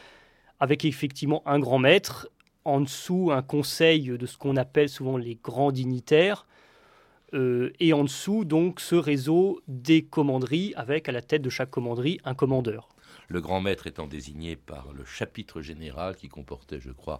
avec 0.59 0.83
effectivement 0.83 1.43
un 1.45 1.59
grand 1.59 1.79
maître, 1.79 2.27
en 2.65 2.81
dessous 2.81 3.31
un 3.31 3.41
conseil 3.41 4.17
de 4.17 4.25
ce 4.25 4.37
qu'on 4.37 4.57
appelle 4.57 4.89
souvent 4.89 5.17
les 5.17 5.35
grands 5.35 5.71
dignitaires, 5.71 6.45
euh, 7.33 7.71
et 7.79 7.93
en 7.93 8.03
dessous 8.03 8.45
donc 8.45 8.79
ce 8.79 8.95
réseau 8.95 9.61
des 9.67 10.03
commanderies, 10.03 10.73
avec 10.75 11.09
à 11.09 11.11
la 11.11 11.21
tête 11.21 11.41
de 11.41 11.49
chaque 11.49 11.71
commanderie 11.71 12.19
un 12.25 12.35
commandeur 12.35 12.89
le 13.29 13.41
grand 13.41 13.61
maître 13.61 13.87
étant 13.87 14.07
désigné 14.07 14.55
par 14.55 14.93
le 14.93 15.05
chapitre 15.05 15.61
général 15.61 16.15
qui 16.15 16.29
comportait, 16.29 16.79
je 16.79 16.91
crois, 16.91 17.19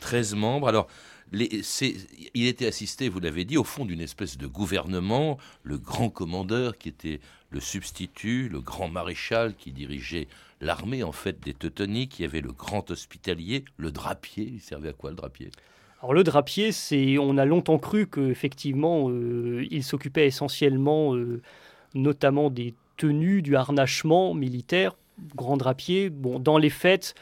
13 0.00 0.34
euh, 0.34 0.36
membres. 0.36 0.68
Alors, 0.68 0.86
il 1.32 2.46
était 2.46 2.66
assisté, 2.66 3.08
vous 3.08 3.20
l'avez 3.20 3.44
dit, 3.44 3.56
au 3.56 3.64
fond 3.64 3.84
d'une 3.84 4.00
espèce 4.00 4.38
de 4.38 4.46
gouvernement, 4.46 5.38
le 5.62 5.78
grand 5.78 6.10
commandeur 6.10 6.78
qui 6.78 6.88
était 6.88 7.20
le 7.50 7.60
substitut, 7.60 8.48
le 8.48 8.60
grand 8.60 8.88
maréchal 8.88 9.54
qui 9.54 9.72
dirigeait 9.72 10.28
l'armée 10.60 11.02
en 11.02 11.12
fait 11.12 11.40
des 11.40 11.54
Teutoniques, 11.54 12.18
il 12.18 12.22
y 12.22 12.24
avait 12.24 12.40
le 12.40 12.52
grand 12.52 12.90
hospitalier, 12.90 13.64
le 13.76 13.90
drapier, 13.90 14.44
il 14.54 14.60
servait 14.60 14.90
à 14.90 14.92
quoi 14.92 15.10
le 15.10 15.16
drapier? 15.16 15.50
Alors 16.02 16.14
le 16.14 16.24
drapier, 16.24 16.72
c'est, 16.72 17.18
on 17.18 17.36
a 17.36 17.44
longtemps 17.44 17.78
cru 17.78 18.06
qu'effectivement, 18.06 19.10
euh, 19.10 19.66
il 19.70 19.84
s'occupait 19.84 20.26
essentiellement, 20.26 21.14
euh, 21.14 21.42
notamment 21.94 22.48
des 22.48 22.74
tenues, 22.96 23.42
du 23.42 23.54
harnachement 23.54 24.32
militaire. 24.32 24.96
Grand 25.36 25.58
drapier. 25.58 26.08
Bon, 26.08 26.38
dans 26.38 26.56
les 26.56 26.70
faits, 26.70 27.14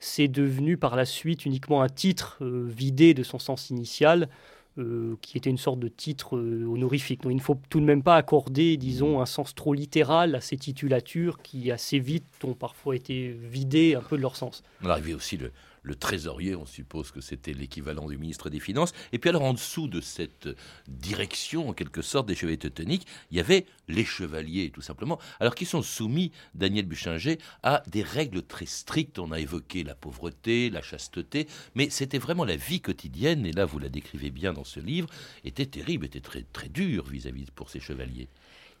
c'est 0.00 0.26
devenu 0.26 0.76
par 0.76 0.96
la 0.96 1.04
suite 1.04 1.46
uniquement 1.46 1.82
un 1.82 1.88
titre 1.88 2.38
euh, 2.40 2.66
vidé 2.68 3.14
de 3.14 3.22
son 3.22 3.38
sens 3.38 3.70
initial, 3.70 4.28
euh, 4.78 5.16
qui 5.22 5.38
était 5.38 5.50
une 5.50 5.58
sorte 5.58 5.78
de 5.78 5.88
titre 5.88 6.36
euh, 6.36 6.66
honorifique. 6.66 7.22
Donc 7.22 7.32
il 7.32 7.36
ne 7.36 7.40
faut 7.40 7.58
tout 7.70 7.80
de 7.80 7.84
même 7.84 8.02
pas 8.02 8.16
accorder, 8.16 8.76
disons, 8.76 9.20
un 9.20 9.26
sens 9.26 9.54
trop 9.54 9.72
littéral 9.72 10.34
à 10.34 10.40
ces 10.40 10.56
titulatures 10.56 11.42
qui 11.42 11.70
assez 11.70 11.98
vite 12.00 12.24
ont 12.42 12.54
parfois 12.54 12.96
été 12.96 13.30
vidées 13.30 13.94
un 13.94 14.00
peu 14.00 14.16
de 14.16 14.22
leur 14.22 14.34
sens. 14.34 14.62
On 14.82 14.88
arrivait 14.88 15.14
aussi 15.14 15.36
le, 15.36 15.52
le 15.84 15.94
trésorier, 15.94 16.56
on 16.56 16.66
suppose 16.66 17.10
que 17.12 17.20
c'était 17.20 17.52
l'équivalent 17.52 18.08
du 18.08 18.18
ministre 18.18 18.50
des 18.50 18.58
Finances. 18.58 18.92
Et 19.12 19.18
puis 19.18 19.30
alors 19.30 19.42
en 19.42 19.52
dessous 19.52 19.86
de 19.86 20.00
cette 20.00 20.48
direction, 20.88 21.68
en 21.68 21.72
quelque 21.74 22.02
sorte, 22.02 22.26
des 22.26 22.34
chevaliers 22.34 22.58
teutoniques, 22.58 23.06
il 23.30 23.36
y 23.36 23.40
avait 23.40 23.66
les 23.86 24.04
chevaliers, 24.04 24.70
tout 24.70 24.80
simplement, 24.80 25.20
alors 25.40 25.54
qui 25.54 25.66
sont 25.66 25.82
soumis, 25.82 26.32
Daniel 26.54 26.86
Buchinger, 26.86 27.38
à 27.62 27.82
des 27.86 28.02
règles 28.02 28.42
très 28.42 28.66
strictes. 28.66 29.18
On 29.18 29.30
a 29.30 29.38
évoqué 29.38 29.84
la 29.84 29.94
pauvreté, 29.94 30.70
la 30.70 30.80
chasteté, 30.80 31.46
mais 31.74 31.90
c'était 31.90 32.18
vraiment 32.18 32.46
la 32.46 32.56
vie 32.56 32.80
quotidienne, 32.80 33.44
et 33.44 33.52
là 33.52 33.66
vous 33.66 33.78
la 33.78 33.90
décrivez 33.90 34.30
bien 34.30 34.54
dans 34.54 34.64
ce 34.64 34.80
livre, 34.80 35.08
était 35.44 35.66
terrible, 35.66 36.06
était 36.06 36.20
très, 36.20 36.42
très 36.42 36.70
dure 36.70 37.04
vis-à-vis 37.04 37.50
pour 37.50 37.68
ces 37.68 37.80
chevaliers 37.80 38.28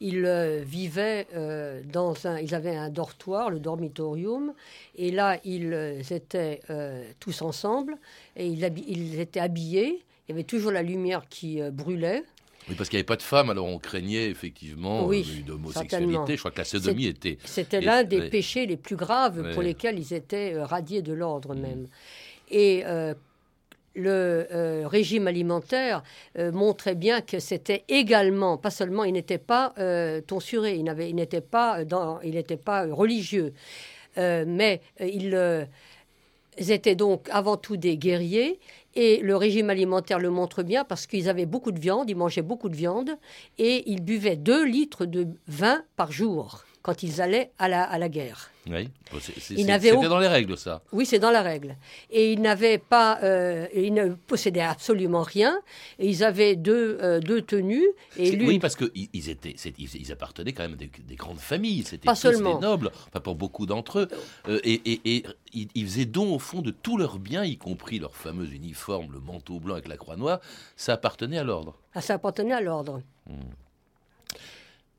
ils 0.04 0.26
euh, 0.26 0.62
vivaient 0.62 1.26
euh, 1.34 1.80
dans 1.90 2.26
un. 2.26 2.38
Ils 2.38 2.54
avaient 2.54 2.76
un 2.76 2.90
dortoir, 2.90 3.48
le 3.48 3.58
dormitorium, 3.58 4.52
et 4.96 5.10
là, 5.10 5.38
ils 5.44 5.72
euh, 5.72 6.02
étaient 6.10 6.60
tous 7.20 7.40
ensemble, 7.40 7.96
et 8.36 8.46
ils, 8.46 8.70
ils, 8.86 9.18
étaient 9.18 9.40
habillés. 9.40 10.02
Il 10.28 10.32
y 10.32 10.34
avait 10.34 10.44
toujours 10.44 10.72
la 10.72 10.82
lumière 10.82 11.22
qui 11.28 11.60
brûlait. 11.70 12.22
Oui, 12.68 12.74
parce 12.76 12.88
qu'il 12.88 12.96
n'y 12.96 13.00
avait 13.00 13.06
pas 13.06 13.16
de 13.16 13.22
femmes, 13.22 13.50
alors 13.50 13.66
on 13.66 13.78
craignait 13.78 14.30
effectivement 14.30 15.06
oui, 15.06 15.42
d'homosexualité. 15.46 16.34
Je 16.34 16.38
crois 16.38 16.50
que 16.50 16.58
la 16.58 16.64
sodomie 16.64 17.06
était. 17.06 17.38
C'était 17.44 17.80
l'un 17.80 18.04
des 18.04 18.28
péchés 18.28 18.66
les 18.66 18.78
plus 18.78 18.96
graves 18.96 19.52
pour 19.52 19.62
lesquels 19.62 19.98
ils 19.98 20.12
étaient 20.12 20.62
radiés 20.62 21.02
de 21.02 21.12
l'ordre 21.12 21.54
mm. 21.54 21.60
même. 21.60 21.86
Et 22.50 22.84
le 23.94 24.46
euh, 24.52 24.86
régime 24.86 25.26
alimentaire 25.26 26.02
euh, 26.38 26.52
montrait 26.52 26.94
bien 26.94 27.20
que 27.20 27.38
c'était 27.38 27.84
également, 27.88 28.58
pas 28.58 28.70
seulement, 28.70 29.04
il 29.04 29.12
n'était 29.12 29.38
pas 29.38 29.72
euh, 29.78 30.20
tonsuré, 30.20 30.74
il 30.74 31.14
n'était 31.14 31.40
pas, 31.40 31.78
pas 32.64 32.86
religieux, 32.86 33.52
mais 34.16 34.80
ils 35.00 35.48
étaient 36.70 36.94
donc 36.94 37.28
avant 37.30 37.56
tout 37.56 37.76
des 37.76 37.96
guerriers. 37.96 38.60
Et 38.96 39.18
le 39.18 39.34
régime 39.34 39.70
alimentaire 39.70 40.20
le 40.20 40.30
montre 40.30 40.62
bien 40.62 40.84
parce 40.84 41.08
qu'ils 41.08 41.28
avaient 41.28 41.46
beaucoup 41.46 41.72
de 41.72 41.80
viande, 41.80 42.08
ils 42.08 42.16
mangeaient 42.16 42.42
beaucoup 42.42 42.68
de 42.68 42.76
viande 42.76 43.10
et 43.58 43.90
ils 43.90 44.04
buvaient 44.04 44.36
2 44.36 44.64
litres 44.64 45.04
de 45.04 45.26
vin 45.48 45.82
par 45.96 46.12
jour 46.12 46.64
quand 46.84 47.02
ils 47.02 47.22
allaient 47.22 47.50
à 47.58 47.66
la, 47.66 47.82
à 47.82 47.96
la 47.98 48.10
guerre. 48.10 48.50
Oui, 48.66 48.90
c'était 49.20 49.64
dans 50.08 50.18
les 50.18 50.28
règles, 50.28 50.58
ça. 50.58 50.82
Oui, 50.92 51.06
c'est 51.06 51.18
dans 51.18 51.30
la 51.30 51.40
règle. 51.40 51.76
Et 52.10 52.34
ils 52.34 52.40
n'avaient 52.42 52.76
pas, 52.76 53.20
euh, 53.22 53.66
ils 53.74 53.92
ne 53.94 54.10
possédaient 54.10 54.60
absolument 54.60 55.22
rien. 55.22 55.62
Et 55.98 56.06
ils 56.06 56.22
avaient 56.22 56.56
deux, 56.56 56.98
euh, 57.00 57.20
deux 57.20 57.40
tenues. 57.40 57.88
Et 58.18 58.36
Oui, 58.36 58.58
parce 58.58 58.76
qu'ils 58.76 59.08
ils 59.14 59.30
étaient, 59.30 59.56
ils, 59.78 60.12
appartenaient 60.12 60.52
quand 60.52 60.62
même 60.62 60.74
à 60.74 60.76
des, 60.76 61.16
grandes 61.16 61.40
familles. 61.40 61.84
C'était 61.84 62.06
tous 62.06 62.14
seulement. 62.16 62.56
des 62.56 62.66
nobles, 62.66 62.90
enfin 63.08 63.20
pour 63.20 63.34
beaucoup 63.34 63.64
d'entre 63.64 64.00
eux. 64.00 64.08
Euh, 64.48 64.60
et, 64.62 64.74
et, 64.92 65.00
et 65.16 65.24
ils, 65.54 65.86
faisaient 65.86 66.04
don 66.04 66.34
au 66.34 66.38
fond 66.38 66.60
de 66.60 66.70
tous 66.70 66.98
leurs 66.98 67.18
biens, 67.18 67.44
y 67.44 67.56
compris 67.56 67.98
leur 67.98 68.14
fameux 68.14 68.52
uniforme, 68.52 69.10
le 69.10 69.20
manteau 69.20 69.58
blanc 69.58 69.72
avec 69.72 69.88
la 69.88 69.96
croix 69.96 70.16
noire. 70.16 70.40
Ça 70.76 70.92
appartenait 70.92 71.38
à 71.38 71.44
l'ordre. 71.44 71.78
Ah, 71.94 72.02
ça 72.02 72.14
appartenait 72.14 72.52
à 72.52 72.60
l'ordre. 72.60 73.00
Hmm. 73.26 73.40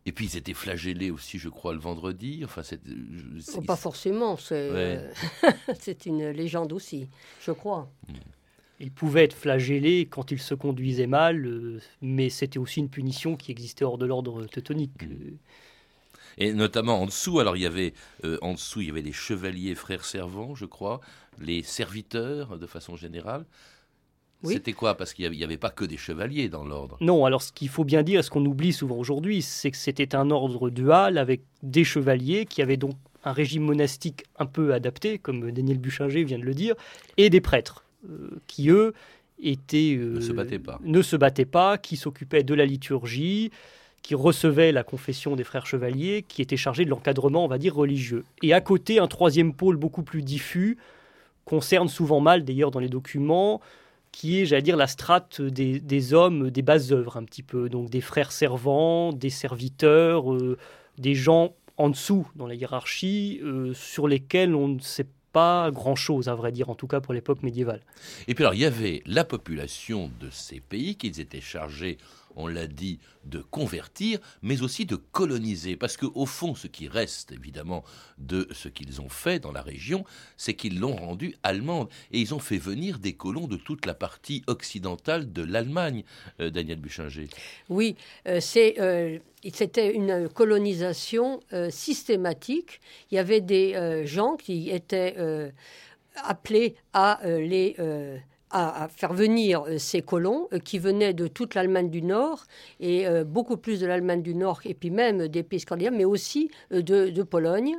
Et 0.06 0.12
puis 0.12 0.26
ils 0.26 0.38
étaient 0.38 0.54
flagellés 0.54 1.10
aussi, 1.10 1.40
je 1.40 1.50
crois, 1.50 1.74
le 1.74 1.80
vendredi. 1.80 2.42
Enfin, 2.46 2.62
oh, 3.56 3.62
pas 3.62 3.76
forcément, 3.76 4.38
c'est 5.80 6.06
une 6.06 6.30
légende 6.30 6.74
aussi, 6.74 7.08
je 7.42 7.52
crois. 7.52 7.90
Hmm. 8.08 8.14
Ils 8.82 8.92
pouvaient 8.92 9.24
être 9.24 9.36
flagellés 9.36 10.06
quand 10.06 10.32
ils 10.32 10.40
se 10.40 10.54
conduisaient 10.54 11.08
mal, 11.08 11.46
euh, 11.46 11.82
mais 12.02 12.30
c'était 12.30 12.60
aussi 12.60 12.82
une 12.82 12.90
punition 12.90 13.36
qui 13.36 13.52
existait 13.52 13.86
hors 13.86 13.98
de 13.98 14.06
l'ordre 14.06 14.46
teutonique. 14.46 15.04
Hmm. 15.04 15.38
Et 16.38 16.54
notamment 16.54 17.02
en 17.02 17.06
dessous, 17.06 17.40
alors 17.40 17.56
il 17.56 17.64
y 17.64 17.66
avait 17.66 17.94
euh, 18.26 18.38
en 18.42 18.54
dessous, 18.54 18.82
il 18.82 18.88
y 18.88 18.92
avait 18.92 19.02
les 19.02 19.14
chevaliers 19.14 19.74
frères 19.74 20.06
servants, 20.06 20.54
je 20.54 20.66
crois, 20.66 21.00
les 21.40 21.64
serviteurs 21.64 22.60
de 22.60 22.68
façon 22.68 22.96
générale. 22.96 23.46
C'était 24.44 24.74
quoi? 24.74 24.96
Parce 24.96 25.13
qu'il 25.13 25.30
n'y 25.30 25.44
avait, 25.44 25.58
pas 25.58 25.70
que 25.70 25.86
des 25.86 25.98
chevaliers 25.98 26.50
dans 26.50 26.63
l'ordre. 26.63 26.98
Non, 27.01 27.25
alors 27.25 27.42
ce 27.42 27.51
qu'il 27.51 27.70
faut 27.70 27.84
bien 27.84 28.04
dire, 28.04 28.24
ce 28.24 28.30
qu'on 28.30 28.46
oublie 28.46 28.74
souvent 28.74 28.98
aujourd'hui, 28.98 29.42
c'est 29.42 29.72
que 29.72 29.77
c'était 29.77 30.15
un 30.15 30.30
ordre 30.30 30.70
dual 30.70 31.18
avec 31.18 31.42
des 31.63 31.84
chevaliers 31.84 32.46
qui 32.46 32.62
avaient 32.62 32.77
donc 32.77 32.96
un 33.24 33.32
régime 33.32 33.63
monastique 33.63 34.24
un 34.38 34.46
peu 34.46 34.74
adapté, 34.74 35.18
comme 35.18 35.51
Daniel 35.51 35.80
Buchinger 35.80 36.24
vient 36.24 36.38
de 36.38 36.44
le 36.44 36.54
dire, 36.54 36.75
et 37.18 37.30
des 37.30 37.42
prêtres 37.42 37.84
euh, 38.08 38.30
qui, 38.46 38.70
eux, 38.70 38.94
étaient, 39.42 39.98
ne 40.00 40.22
se 40.22 40.32
battaient 40.32 40.60
pas. 40.60 40.80
Ne 40.84 41.01
se 41.01 41.15
battaient 41.15 41.46
pas, 41.46 41.77
qui 41.77 41.98
s'occupaient 41.98 42.44
de 42.44 42.54
la 42.54 42.65
liturgie, 42.65 43.51
qui 44.04 44.13
recevaient 44.13 44.72
la 44.72 44.84
confession 44.84 45.36
des 45.36 45.44
frères 45.44 45.65
chevaliers, 45.65 46.24
qui 46.27 46.44
étaient 46.44 46.58
chargés 46.58 46.86
de 46.86 46.92
l'encadrement, 46.92 47.44
on 47.44 47.48
va 47.48 47.58
dire, 47.58 47.74
religieux. 47.75 48.24
Et 48.44 48.54
à 48.54 48.62
côté, 48.62 49.00
un 49.00 49.08
troisième 49.08 49.54
pôle 49.54 49.77
beaucoup 49.77 50.04
plus 50.04 50.22
diffus, 50.22 50.77
concerne 51.46 51.88
souvent 51.88 52.20
mal 52.20 52.44
d'ailleurs 52.44 52.70
dans 52.70 52.80
les 52.80 52.89
documents, 52.89 53.62
qui 54.15 54.39
est, 54.39 54.45
j'allais 54.45 54.62
dire, 54.62 54.77
la 54.77 54.88
strate 54.88 55.41
des, 55.41 56.13
hommes, 56.13 56.50
des 56.50 56.62
bases 56.62 56.93
œuvres 56.93 57.17
un 57.17 57.25
petit 57.25 57.43
peu, 57.43 57.67
donc 57.67 57.89
des 57.89 58.00
frères 58.00 58.31
servants, 58.31 59.12
des 59.12 59.29
serviteurs, 59.29 60.34
euh, 60.34 60.57
des 60.98 61.15
gens 61.15 61.53
en 61.75 61.89
dessous 61.89 62.25
dans 62.34 62.48
la 62.48 62.55
hiérarchie, 62.55 63.41
euh, 63.43 63.74
sur 63.74 64.07
lesquels 64.07 64.55
on 64.55 64.69
ne 64.69 64.79
sait 64.79 65.07
pas 65.34 65.69
grand-chose, 65.69 66.29
à 66.29 66.34
vrai 66.34 66.53
dire, 66.53 66.69
en 66.69 66.75
tout 66.75 66.88
cas 66.88 67.01
pour 67.01 67.13
l'époque 67.13 67.43
médiévale. 67.43 67.81
Et 68.29 68.36
puis 68.36 68.45
alors, 68.45 68.53
il 68.53 68.62
y 68.62 68.65
avait 68.65 69.03
la 69.05 69.25
population 69.25 70.10
de 70.22 70.29
ces 70.31 70.62
pays 70.62 70.95
qu'ils 70.95 71.19
étaient 71.19 71.41
chargés 71.41 71.98
on 72.36 72.48
l'a 72.48 72.68
dit, 72.68 73.00
de 73.24 73.39
convertir, 73.39 74.20
mais 74.42 74.62
aussi 74.62 74.86
de 74.86 74.96
coloniser. 74.96 75.75
Parce 75.75 75.98
qu'au 75.98 76.25
fond, 76.25 76.56
ce 76.56 76.68
qui 76.68 76.88
reste 76.88 77.32
évidemment 77.32 77.84
de 78.18 78.48
ce 78.51 78.70
qu'ils 78.70 79.01
ont 79.01 79.10
fait 79.10 79.39
dans 79.39 79.51
la 79.51 79.62
région, 79.62 80.06
c'est 80.38 80.54
qu'ils 80.54 80.80
l'ont 80.80 80.96
rendue 80.96 81.36
allemande. 81.44 81.89
Et 82.12 82.20
ils 82.20 82.34
ont 82.34 82.39
fait 82.39 82.58
venir 82.58 83.00
des 83.00 83.13
colons 83.13 83.48
de 83.48 83.58
toute 83.58 83.86
la 83.86 83.94
partie 83.94 84.44
occidentale 84.48 85.32
de 85.32 85.44
l'Allemagne, 85.44 86.04
euh, 86.39 86.50
Daniel 86.50 86.80
Buchinger. 86.80 87.27
Oui, 87.70 87.96
euh, 88.27 88.39
c'est. 88.39 88.80
Euh, 88.80 89.20
c'était 89.54 89.94
une 89.94 90.27
colonisation 90.27 91.39
systématique. 91.70 92.82
Il 93.12 93.15
y 93.15 93.20
avait 93.20 93.42
des 93.42 94.04
gens 94.04 94.38
qui 94.38 94.72
étaient 94.72 95.15
appelés 96.15 96.74
à 96.94 97.20
les 97.24 97.75
à, 98.56 98.88
faire 98.88 99.14
venir 99.14 99.64
euh, 99.64 99.78
ces 99.78 100.02
colons 100.02 100.48
euh, 100.54 100.60
qui 100.60 100.80
venaient 100.80 101.14
de 101.14 101.28
toute 101.28 101.56
l'Allemagne 101.56 101.90
du 101.90 102.02
Nord 102.02 102.46
et 102.80 103.06
euh, 103.06 103.26
beaucoup 103.26 103.58
plus 103.58 103.82
de 103.82 103.86
l'Allemagne 103.86 104.22
du 104.22 104.34
Nord 104.34 104.62
et 104.64 104.74
puis 104.74 104.92
même 104.92 105.28
des 105.28 105.44
pays 105.44 105.60
scandinaves, 105.60 105.94
mais 105.94 106.06
aussi 106.06 106.50
de, 106.72 107.24
Pologne. 107.24 107.76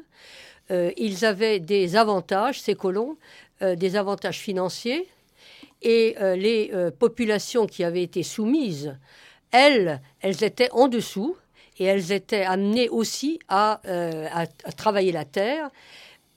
ils 0.70 1.24
avaient 1.24 1.60
des 1.60 1.96
avantages, 1.96 2.60
ces 2.60 2.74
colons, 2.74 3.16
des 3.60 3.96
avantages 3.96 4.40
financiers 4.40 5.08
et 5.82 6.16
les 6.36 6.72
populations 6.98 7.66
qui 7.66 7.84
avaient 7.84 8.02
été 8.02 8.22
soumises, 8.22 8.96
elles, 9.52 10.00
elles 10.20 10.42
étaient 10.42 10.70
en 10.72 10.88
dessous 10.88 11.36
et 11.78 11.84
elles 11.84 12.10
étaient 12.10 12.42
amenées 12.42 12.88
aussi 12.88 13.38
à, 13.48 13.80
à 14.32 14.72
travailler 14.72 15.12
la 15.12 15.24
terre 15.24 15.70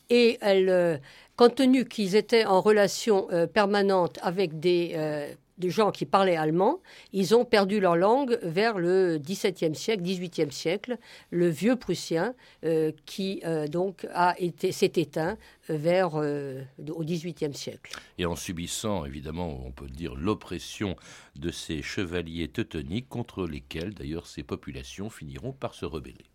et 0.09 0.37
elles 0.41 0.99
compte 1.39 1.55
tenu 1.55 1.85
qu'ils 1.85 2.17
étaient 2.17 2.43
en 2.43 2.59
relation 2.59 3.31
euh, 3.31 3.47
permanente 3.47 4.19
avec 4.21 4.59
des, 4.59 4.91
euh, 4.95 5.33
des, 5.57 5.69
gens 5.69 5.89
qui 5.89 6.05
parlaient 6.05 6.35
allemand, 6.35 6.81
ils 7.13 7.33
ont 7.33 7.45
perdu 7.45 7.79
leur 7.79 7.95
langue 7.95 8.37
vers 8.43 8.77
le 8.77 9.17
XVIIe 9.19 9.73
siècle, 9.73 10.03
XVIIIe 10.03 10.51
siècle, 10.51 10.97
le 11.29 11.47
vieux 11.47 11.77
prussien 11.77 12.33
euh, 12.65 12.91
qui 13.05 13.41
donc 13.71 14.05
a 14.13 14.35
été 14.37 14.73
s'est 14.73 14.91
éteint 14.97 15.37
vers 15.69 16.15
au 16.15 17.03
XVIIIe 17.03 17.53
siècle. 17.53 17.97
Et 18.17 18.25
en 18.25 18.35
subissant 18.35 19.05
évidemment, 19.05 19.61
on 19.65 19.71
peut 19.71 19.87
dire 19.87 20.15
l'oppression 20.15 20.97
de 21.37 21.51
ces 21.51 21.81
chevaliers 21.81 22.49
teutoniques 22.49 23.07
contre 23.07 23.47
lesquels 23.47 23.93
d'ailleurs 23.93 24.27
ces 24.27 24.43
populations 24.43 25.09
finiront 25.09 25.53
par 25.53 25.73
se 25.73 25.85
rebeller. 25.85 26.25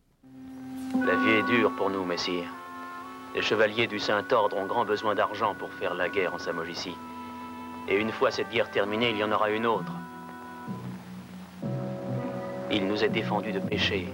La 1.06 1.16
vie 1.16 1.30
est 1.30 1.42
dure 1.42 1.76
pour 1.76 1.90
nous, 1.90 2.06
messire. 2.06 2.63
Les 3.34 3.42
chevaliers 3.42 3.88
du 3.88 3.98
Saint-Ordre 3.98 4.56
ont 4.56 4.66
grand 4.66 4.84
besoin 4.84 5.16
d'argent 5.16 5.54
pour 5.58 5.72
faire 5.72 5.94
la 5.94 6.08
guerre 6.08 6.34
en 6.34 6.38
Samogitie. 6.38 6.96
Et 7.88 7.96
une 7.96 8.12
fois 8.12 8.30
cette 8.30 8.50
guerre 8.50 8.70
terminée, 8.70 9.10
il 9.10 9.16
y 9.16 9.24
en 9.24 9.32
aura 9.32 9.50
une 9.50 9.66
autre. 9.66 9.92
Il 12.70 12.86
nous 12.86 13.02
est 13.02 13.08
défendu 13.08 13.52
de 13.52 13.58
pêcher. 13.58 14.08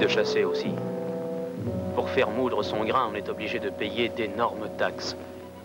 De 0.00 0.06
chasser 0.06 0.44
aussi. 0.44 0.70
Pour 1.96 2.08
faire 2.08 2.30
moudre 2.30 2.62
son 2.62 2.84
grain, 2.84 3.08
on 3.10 3.16
est 3.16 3.28
obligé 3.28 3.58
de 3.58 3.70
payer 3.70 4.08
d'énormes 4.08 4.68
taxes. 4.78 5.16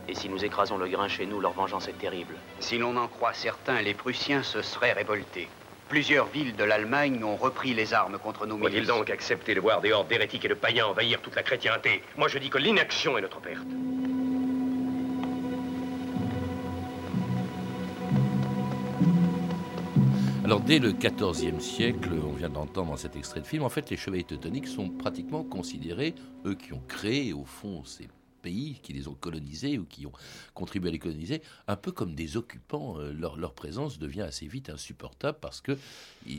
Et 0.10 0.16
si 0.16 0.28
nous 0.28 0.44
écrasons 0.44 0.78
le 0.78 0.88
grain 0.88 1.08
chez 1.08 1.28
nous, 1.28 1.40
leur 1.40 1.54
vengeance 1.54 1.88
est 1.88 2.00
terrible. 2.00 2.36
Si 2.60 2.80
l'on 2.80 2.98
en 2.98 3.08
croit 3.08 3.34
certains, 3.34 3.82
les 3.82 3.94
Prussiens 3.94 4.42
se 4.42 4.64
seraient 4.64 4.94
révoltés. 4.94 5.48
Plusieurs 5.94 6.26
villes 6.26 6.56
de 6.56 6.64
l'Allemagne 6.64 7.24
ont 7.24 7.36
repris 7.36 7.76
les 7.76 7.94
armes 7.94 8.18
contre 8.18 8.48
nos 8.48 8.58
milices. 8.58 8.72
Faut-il 8.72 8.88
donc 8.88 9.12
accepter 9.12 9.54
de 9.54 9.60
voir 9.60 9.80
des 9.80 9.92
hordes 9.92 10.08
d'hérétiques 10.08 10.44
et 10.44 10.48
de 10.48 10.56
païens 10.56 10.88
envahir 10.88 11.22
toute 11.22 11.36
la 11.36 11.44
chrétienté 11.44 12.02
Moi, 12.18 12.28
je 12.28 12.40
dis 12.40 12.50
que 12.50 12.58
l'inaction 12.58 13.16
est 13.16 13.22
notre 13.22 13.40
perte. 13.40 13.68
Alors 20.44 20.62
dès 20.62 20.80
le 20.80 20.94
XIVe 20.94 21.60
siècle, 21.60 22.10
on 22.28 22.34
vient 22.34 22.50
d'entendre 22.50 22.90
dans 22.90 22.98
cet 22.98 23.16
extrait 23.16 23.42
de 23.42 23.46
film, 23.46 23.62
en 23.62 23.70
fait 23.70 23.92
les 23.92 23.98
chevaliers 23.98 24.24
teutoniques 24.24 24.68
sont 24.68 24.90
pratiquement 24.90 25.44
considérés, 25.44 26.16
eux 26.48 26.56
qui 26.56 26.74
ont 26.74 26.82
créé 26.88 27.34
au 27.34 27.46
fond 27.46 27.84
ces 27.86 28.08
pays 28.44 28.80
qui 28.84 28.94
les 28.94 29.08
ont 29.08 29.16
colonisés 29.16 29.80
ou 29.80 29.86
qui 29.86 30.06
ont 30.06 30.12
contribué 30.54 30.90
à 30.90 30.92
les 30.92 31.00
coloniser, 31.00 31.42
un 31.68 31.76
peu 31.76 31.92
comme 31.92 32.14
des 32.14 32.38
occupants. 32.38 33.00
Euh, 33.00 33.12
leur, 33.14 33.54
présence 33.54 33.98
devient 33.98 34.22
assez 34.22 34.46
vite 34.46 34.70
insupportable 34.70 35.38
parce 35.42 35.62
que 35.62 35.78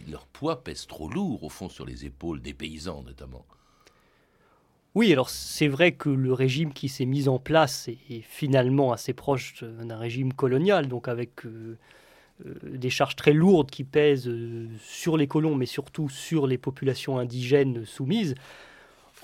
leur 0.08 0.26
poids 0.26 0.62
pèse 0.62 0.86
trop 0.86 1.08
lourd, 1.08 1.42
au 1.42 1.48
fond, 1.48 1.68
sur 1.68 1.86
les 1.86 2.04
épaules 2.04 2.40
des 2.40 2.54
paysans 2.54 3.02
notamment. 3.02 3.44
Oui, 4.94 5.12
alors 5.12 5.30
c'est 5.30 5.66
vrai 5.66 5.92
que 5.92 6.08
le 6.08 6.32
régime 6.32 6.72
qui 6.72 6.88
s'est 6.88 7.06
mis 7.06 7.28
en 7.28 7.38
place 7.38 7.88
est, 7.88 8.20
finalement 8.20 8.92
assez 8.92 9.12
proche 9.12 9.64
d'un 9.64 9.96
régime 9.96 10.32
colonial, 10.32 10.86
donc 10.86 11.08
avec 11.08 11.46
euh, 11.46 11.76
euh, 12.46 12.54
des 12.62 12.90
charges 12.90 13.16
très 13.16 13.32
lourdes 13.32 13.70
qui 13.70 13.82
pèsent 13.82 14.30
sur 14.80 15.16
les 15.16 15.26
colons, 15.26 15.56
mais 15.56 15.66
surtout 15.66 16.08
sur 16.08 16.46
les 16.46 16.58
populations 16.58 17.18
indigènes 17.18 17.84
soumises. 17.84 18.34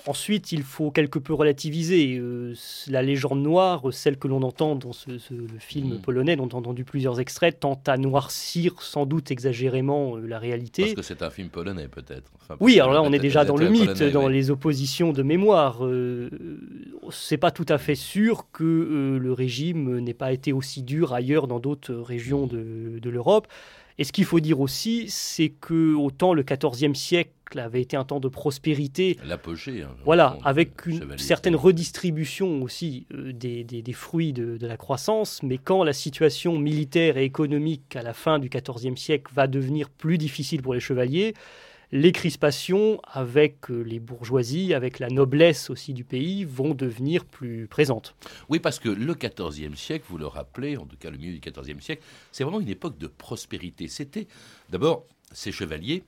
Ensuite, 0.07 0.51
il 0.51 0.63
faut 0.63 0.89
quelque 0.89 1.19
peu 1.19 1.33
relativiser. 1.33 2.17
Euh, 2.17 2.53
la 2.87 3.01
légende 3.01 3.41
noire, 3.41 3.83
celle 3.91 4.17
que 4.17 4.27
l'on 4.27 4.41
entend 4.41 4.75
dans 4.75 4.93
ce, 4.93 5.11
film 5.59 5.95
mm. 5.95 6.01
polonais, 6.01 6.35
dont 6.35 6.49
on 6.53 6.55
a 6.55 6.59
entendu 6.59 6.83
plusieurs 6.83 7.19
extraits, 7.19 7.59
tente 7.59 7.87
à 7.87 7.97
noircir 7.97 8.81
sans 8.81 9.05
doute 9.05 9.31
exagérément 9.31 10.17
euh, 10.17 10.25
la 10.25 10.39
réalité. 10.39 10.83
Parce 10.83 10.95
que 10.95 11.01
c'est 11.01 11.21
un 11.21 11.29
film 11.29 11.49
polonais, 11.49 11.87
peut-être. 11.87 12.31
oui, 12.59 12.79
alors 12.79 12.93
là, 12.93 13.01
on 13.03 13.13
est 13.13 13.19
déjà 13.19 13.45
dans 13.45 13.57
le 13.57 13.69
mythe, 13.69 14.03
dans 14.03 14.27
les 14.27 14.49
oppositions 14.49 15.13
de 15.13 15.21
mémoire. 15.21 15.85
Euh, 15.85 16.29
c'est 17.11 17.37
pas 17.37 17.51
tout 17.51 17.65
à 17.69 17.77
fait 17.77 17.95
sûr 17.95 18.47
que 18.51 19.19
le 19.21 19.33
régime 19.33 19.99
n'ait 19.99 20.13
pas 20.13 20.31
été 20.31 20.53
aussi 20.53 20.81
dur 20.81 21.13
ailleurs 21.13 21.47
dans 21.47 21.59
d'autres 21.59 21.93
régions 21.93 22.47
de, 22.47 22.99
de 22.99 23.09
l'Europe. 23.09 23.47
Et 23.97 24.03
ce 24.03 24.11
qu'il 24.11 24.25
faut 24.25 24.39
dire 24.39 24.59
aussi, 24.59 25.05
c'est 25.09 25.49
que 25.49 25.93
autant 25.95 26.33
le 26.33 26.43
XIVe 26.43 26.95
siècle 26.95 27.59
avait 27.59 27.81
été 27.81 27.97
un 27.97 28.05
temps 28.05 28.19
de 28.19 28.29
prospérité, 28.29 29.17
l'apogée, 29.25 29.81
hein, 29.81 29.93
voilà, 30.05 30.37
avec 30.43 30.85
une 30.85 31.17
certaine 31.17 31.55
redistribution 31.55 32.61
aussi 32.61 33.07
euh, 33.13 33.33
des, 33.33 33.63
des, 33.63 33.93
fruits 33.93 34.31
de, 34.31 34.57
de, 34.57 34.67
la 34.67 34.77
croissance, 34.77 35.43
mais 35.43 35.57
quand 35.57 35.83
la 35.83 35.91
situation 35.91 36.57
militaire 36.57 37.17
et 37.17 37.25
économique 37.25 37.95
à 37.95 38.03
la 38.03 38.13
fin 38.13 38.39
du 38.39 38.49
XIVe 38.49 38.95
siècle 38.95 39.31
va 39.35 39.47
devenir 39.47 39.89
plus 39.89 40.17
difficile 40.17 40.61
pour 40.61 40.73
les 40.73 40.79
chevaliers, 40.79 41.33
les 41.91 42.11
crispations 42.11 43.01
avec 43.03 43.69
euh, 43.69 43.81
les 43.81 43.99
bourgeoisies, 43.99 44.73
avec 44.73 44.99
la 44.99 45.09
noblesse 45.09 45.69
aussi 45.69 45.93
du 45.93 46.03
pays, 46.03 46.45
vont 46.45 46.73
devenir 46.73 47.25
plus 47.25 47.67
présentes. 47.67 48.15
Oui, 48.49 48.59
parce 48.59 48.79
que 48.79 48.89
le 48.89 49.13
XIVe 49.13 49.75
siècle, 49.75 50.05
vous 50.09 50.17
le 50.17 50.27
rappelez, 50.27 50.77
en 50.77 50.85
tout 50.85 50.97
cas 50.97 51.09
le 51.09 51.17
milieu 51.17 51.37
du 51.37 51.39
XIVe 51.39 51.81
siècle, 51.81 52.03
c'est 52.31 52.43
vraiment 52.43 52.61
une 52.61 52.69
époque 52.69 52.97
de 52.97 53.07
prospérité. 53.07 53.87
C'était 53.87 54.27
d'abord 54.69 55.05
ces 55.33 55.51
chevaliers 55.51 56.03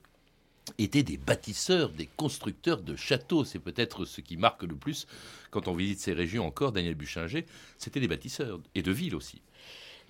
étaient 0.78 1.02
des 1.02 1.18
bâtisseurs, 1.18 1.90
des 1.90 2.08
constructeurs 2.16 2.80
de 2.80 2.96
châteaux. 2.96 3.44
C'est 3.44 3.58
peut-être 3.58 4.06
ce 4.06 4.22
qui 4.22 4.38
marque 4.38 4.62
le 4.62 4.74
plus 4.74 5.06
quand 5.50 5.68
on 5.68 5.74
visite 5.74 6.00
ces 6.00 6.14
régions 6.14 6.46
encore, 6.46 6.72
Daniel 6.72 6.94
Buchinger, 6.94 7.46
c'était 7.78 8.00
des 8.00 8.08
bâtisseurs 8.08 8.60
et 8.74 8.82
de 8.82 8.90
villes 8.90 9.14
aussi 9.14 9.42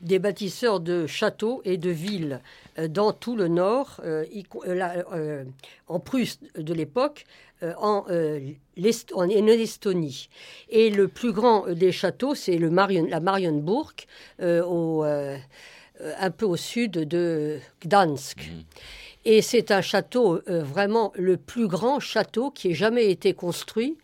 des 0.02 0.18
bâtisseurs 0.18 0.80
de 0.80 1.06
châteaux 1.06 1.62
et 1.64 1.76
de 1.76 1.90
villes 1.90 2.40
euh, 2.78 2.88
dans 2.88 3.12
tout 3.12 3.36
le 3.36 3.48
nord, 3.48 4.00
euh, 4.04 4.24
euh, 4.66 5.44
en 5.86 6.00
Prusse 6.00 6.38
de 6.56 6.74
l'époque, 6.74 7.24
en, 7.62 8.04
en, 9.14 9.28
Estonie. 9.28 10.28
Et 10.68 10.90
le 10.90 11.08
plus 11.08 11.32
grand 11.32 11.68
des 11.68 11.92
châteaux, 11.92 12.34
c'est 12.34 12.58
Marion, 12.58 13.06
la 13.08 13.20
Marienburg, 13.20 13.94
au, 14.42 15.02
un 15.02 16.30
peu 16.30 16.44
au 16.44 16.56
sud 16.56 16.92
de 16.92 17.58
Gdansk. 17.80 18.38
Mmh. 18.38 18.60
Et 19.24 19.40
c'est 19.40 19.70
un 19.70 19.80
château, 19.80 20.42
vraiment 20.46 21.12
le 21.14 21.38
plus 21.38 21.66
grand 21.66 22.00
château 22.00 22.50
qui 22.50 22.72
ait 22.72 22.74
jamais 22.74 23.10
été 23.10 23.32
construit. 23.32 23.96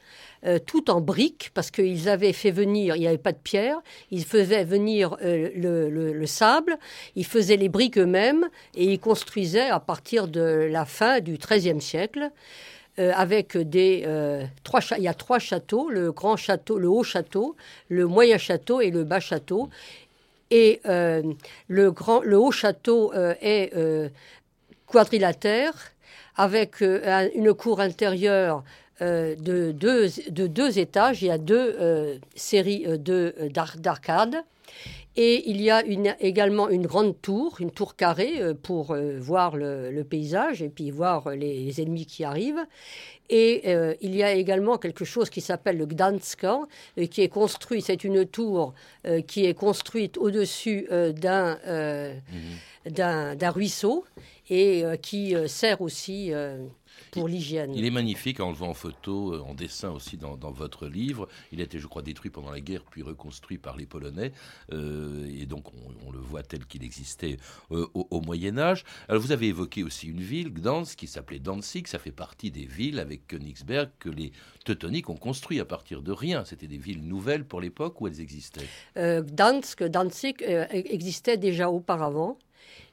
Euh, 0.46 0.58
tout 0.58 0.90
en 0.90 1.02
briques, 1.02 1.50
parce 1.52 1.70
qu'ils 1.70 2.08
avaient 2.08 2.32
fait 2.32 2.50
venir, 2.50 2.96
il 2.96 3.00
n'y 3.00 3.06
avait 3.06 3.18
pas 3.18 3.32
de 3.32 3.38
pierre, 3.38 3.76
ils 4.10 4.24
faisaient 4.24 4.64
venir 4.64 5.18
euh, 5.22 5.50
le, 5.54 6.26
sable, 6.26 6.78
ils 7.14 7.26
faisaient 7.26 7.58
les 7.58 7.68
briques 7.68 7.98
eux-mêmes, 7.98 8.48
et 8.74 8.90
ils 8.90 8.98
construisaient 8.98 9.68
à 9.68 9.80
partir 9.80 10.28
de 10.28 10.40
la 10.70 10.86
fin 10.86 11.20
du 11.20 11.36
XIIIe 11.36 11.80
siècle. 11.82 12.30
Euh, 12.98 13.12
avec 13.14 13.56
des 13.56 14.04
trois 14.64 14.80
il 14.98 15.04
y 15.04 15.08
a 15.08 15.14
trois 15.14 15.38
châteaux 15.38 15.90
le 15.90 16.10
grand 16.10 16.36
château 16.36 16.76
le 16.76 16.88
haut 16.88 17.04
château 17.04 17.54
le 17.88 18.08
moyen 18.08 18.36
château 18.36 18.80
et 18.80 18.90
le 18.90 19.04
bas 19.04 19.20
château 19.20 19.70
et 20.50 20.80
le 20.84 21.90
grand 21.92 22.20
le 22.22 22.36
haut 22.36 22.50
château 22.50 23.12
est 23.14 23.72
quadrilatère 24.86 25.92
avec 26.34 26.80
une 26.80 27.54
cour 27.54 27.80
intérieure 27.80 28.64
euh, 29.02 29.34
de, 29.36 29.72
deux, 29.72 30.08
de 30.30 30.46
deux 30.46 30.78
étages. 30.78 31.22
Il 31.22 31.26
y 31.26 31.30
a 31.30 31.38
deux 31.38 31.76
euh, 31.80 32.18
séries 32.34 32.84
euh, 32.86 33.48
d'arcades. 33.78 34.36
Et 35.16 35.50
il 35.50 35.60
y 35.60 35.70
a 35.70 35.84
une, 35.84 36.14
également 36.20 36.68
une 36.68 36.86
grande 36.86 37.20
tour, 37.20 37.56
une 37.58 37.72
tour 37.72 37.96
carrée 37.96 38.40
euh, 38.40 38.54
pour 38.54 38.92
euh, 38.92 39.18
voir 39.18 39.56
le, 39.56 39.90
le 39.90 40.04
paysage 40.04 40.62
et 40.62 40.68
puis 40.68 40.92
voir 40.92 41.30
les, 41.30 41.64
les 41.64 41.80
ennemis 41.82 42.06
qui 42.06 42.22
arrivent. 42.22 42.64
Et 43.28 43.62
euh, 43.66 43.94
il 44.00 44.14
y 44.14 44.22
a 44.22 44.32
également 44.32 44.78
quelque 44.78 45.04
chose 45.04 45.28
qui 45.28 45.40
s'appelle 45.40 45.78
le 45.78 45.86
Gdanska, 45.86 46.60
euh, 46.98 47.06
qui 47.06 47.22
est 47.22 47.28
construit, 47.28 47.82
c'est 47.82 48.04
une 48.04 48.24
tour 48.24 48.72
euh, 49.06 49.20
qui 49.20 49.46
est 49.46 49.54
construite 49.54 50.16
au-dessus 50.16 50.86
euh, 50.92 51.12
d'un 51.12 51.58
euh, 51.66 52.14
ruisseau 53.42 54.04
et 54.48 54.84
euh, 54.84 54.96
qui 54.96 55.34
euh, 55.34 55.48
sert 55.48 55.80
aussi 55.80 56.32
euh, 56.32 56.58
pour 57.10 57.28
l'hygiène. 57.28 57.74
Il 57.74 57.84
est 57.84 57.90
magnifique 57.90 58.40
en 58.40 58.50
le 58.50 58.56
voit 58.56 58.68
en 58.68 58.74
photo, 58.74 59.34
euh, 59.34 59.40
en 59.40 59.54
dessin 59.54 59.90
aussi 59.90 60.16
dans, 60.16 60.36
dans 60.36 60.50
votre 60.52 60.86
livre. 60.86 61.28
Il 61.52 61.60
a 61.60 61.64
été, 61.64 61.78
je 61.78 61.86
crois, 61.86 62.02
détruit 62.02 62.30
pendant 62.30 62.50
la 62.50 62.60
guerre, 62.60 62.82
puis 62.90 63.02
reconstruit 63.02 63.58
par 63.58 63.76
les 63.76 63.86
Polonais. 63.86 64.32
Euh, 64.72 65.26
et 65.40 65.46
donc, 65.46 65.72
on, 65.74 66.08
on 66.08 66.12
le 66.12 66.18
voit 66.18 66.42
tel 66.42 66.66
qu'il 66.66 66.84
existait 66.84 67.36
euh, 67.72 67.86
au, 67.94 68.06
au 68.10 68.20
Moyen 68.20 68.58
Âge. 68.58 68.84
Alors, 69.08 69.20
vous 69.20 69.32
avez 69.32 69.48
évoqué 69.48 69.82
aussi 69.82 70.08
une 70.08 70.20
ville, 70.20 70.52
Gdansk, 70.52 70.98
qui 70.98 71.06
s'appelait 71.06 71.38
Danzig. 71.38 71.86
Ça 71.86 71.98
fait 71.98 72.12
partie 72.12 72.50
des 72.50 72.66
villes 72.66 72.98
avec 72.98 73.26
Königsberg 73.26 73.90
que 73.98 74.08
les 74.08 74.32
Teutoniques 74.64 75.08
ont 75.08 75.16
construit 75.16 75.60
à 75.60 75.64
partir 75.64 76.02
de 76.02 76.12
rien. 76.12 76.44
C'était 76.44 76.66
des 76.66 76.78
villes 76.78 77.02
nouvelles 77.02 77.44
pour 77.44 77.60
l'époque 77.60 78.00
où 78.00 78.06
elles 78.06 78.20
existaient. 78.20 78.66
Euh, 78.96 79.22
Gdansk, 79.22 79.82
Danzig 79.84 80.42
euh, 80.42 80.66
existait 80.70 81.36
déjà 81.36 81.70
auparavant 81.70 82.38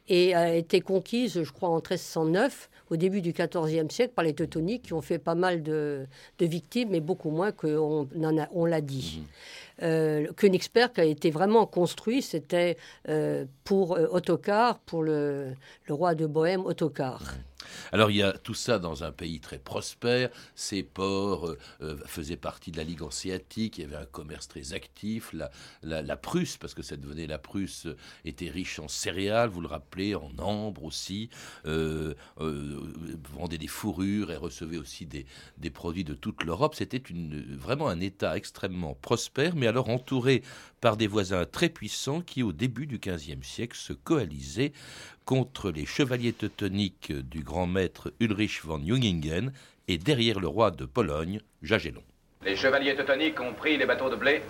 et 0.08 0.36
a 0.36 0.54
été 0.56 0.82
conquise, 0.82 1.43
je 1.43 1.52
crois, 1.52 1.70
en 1.70 1.76
1309, 1.76 2.70
au 2.89 2.96
début 2.96 3.22
du 3.22 3.34
XIVe 3.34 3.89
siècle, 3.89 4.13
par 4.15 4.24
les 4.24 4.34
Teutoniques, 4.34 4.84
qui 4.84 4.93
ont 4.93 5.02
fait 5.02 5.20
pas 5.20 5.36
mal 5.36 5.63
de, 5.63 6.06
de 6.39 6.46
victimes, 6.46 6.89
mais 6.91 7.00
beaucoup 7.02 7.30
moins 7.30 7.52
qu'on 7.52 8.08
on 8.54 8.65
l'a 8.65 8.82
dit. 8.82 9.22
Euh, 9.84 10.28
Königsberg 10.36 11.00
a 11.00 11.04
été 11.04 11.30
vraiment 11.30 11.65
construit, 11.65 12.22
c'était 12.22 12.78
euh, 13.10 13.46
pour 13.63 13.96
euh, 13.96 14.08
Ottokar, 14.12 14.80
pour 14.80 15.04
le, 15.04 15.54
le 15.88 15.93
roi 15.93 16.15
de 16.15 16.26
Bohême, 16.26 16.65
Ottokar. 16.65 17.36
Alors 17.91 18.12
il 18.12 18.17
y 18.17 18.23
a 18.23 18.34
tout 18.34 18.53
ça 18.53 18.80
dans 18.80 19.03
un 19.03 19.12
pays 19.12 19.39
très 19.39 19.60
prospère. 19.60 20.30
Ces 20.56 20.84
ports 20.84 21.47
euh, 21.47 21.58
euh, 21.82 21.97
faisaient 22.06 22.38
partie 22.38 22.71
de 22.71 22.77
la 22.77 22.84
Ligue 22.84 23.01
hanséatique. 23.01 23.77
Il 23.77 23.82
y 23.82 23.84
avait 23.86 23.95
un 23.95 24.06
commerce 24.06 24.47
très 24.47 24.73
actif. 24.73 25.34
La, 25.84 26.17
Prusse, 26.17 26.58
parce 26.58 26.73
que 26.73 26.82
ça 26.82 26.97
devenait 26.97 27.27
la 27.27 27.38
Prusse, 27.38 27.86
euh, 27.86 27.97
était 28.25 28.49
riche 28.49 28.80
en 28.80 28.88
céréales, 28.88 29.49
vous 29.49 29.62
le 29.62 29.67
rappelez, 29.67 30.15
en 30.15 30.32
ambre 30.39 30.84
aussi. 30.84 31.30
Euh, 31.65 32.13
vendait 32.38 33.58
des 33.58 33.67
fourrures 33.67 34.32
et 34.32 34.36
recevait 34.36 34.77
aussi 34.77 35.06
des, 35.06 35.25
des 35.58 35.69
produits 35.69 36.03
de 36.03 36.13
toute 36.13 36.43
l'Europe. 36.43 36.75
C'était 36.75 37.01
vraiment 37.58 37.88
un 37.88 37.99
État 37.99 38.36
extrêmement 38.38 38.95
prospère, 38.95 39.56
mais 39.56 39.67
alors 39.67 39.89
entouré 39.89 40.43
par 40.82 40.97
des 40.97 41.08
voisins 41.08 41.45
très 41.45 41.69
puissants 41.69 42.21
qui, 42.21 42.43
au 42.43 42.53
début 42.53 42.88
du 42.88 42.99
XVe 42.99 43.43
siècle, 43.43 43.77
se 43.77 43.93
coalisaient 43.93 44.73
contre 45.27 45.71
les 45.71 45.85
chevaliers 45.85 46.31
teutoniques 46.31 47.11
du 47.11 47.43
grand 47.43 47.67
maître 47.67 48.13
Ulrich 48.21 48.61
von 48.63 48.79
Jungingen 48.79 49.51
et 49.89 49.97
derrière 49.97 50.39
le 50.39 50.47
roi 50.47 50.71
de 50.71 50.85
Pologne, 50.85 51.41
Jagellon. 51.61 52.01
Les 52.45 52.55
chevaliers 52.55 52.95
teutoniques 52.95 53.39
ont 53.41 53.51
pris 53.51 53.75
les 53.75 53.85
bateaux 53.85 54.09
de 54.09 54.15
blé 54.15 54.41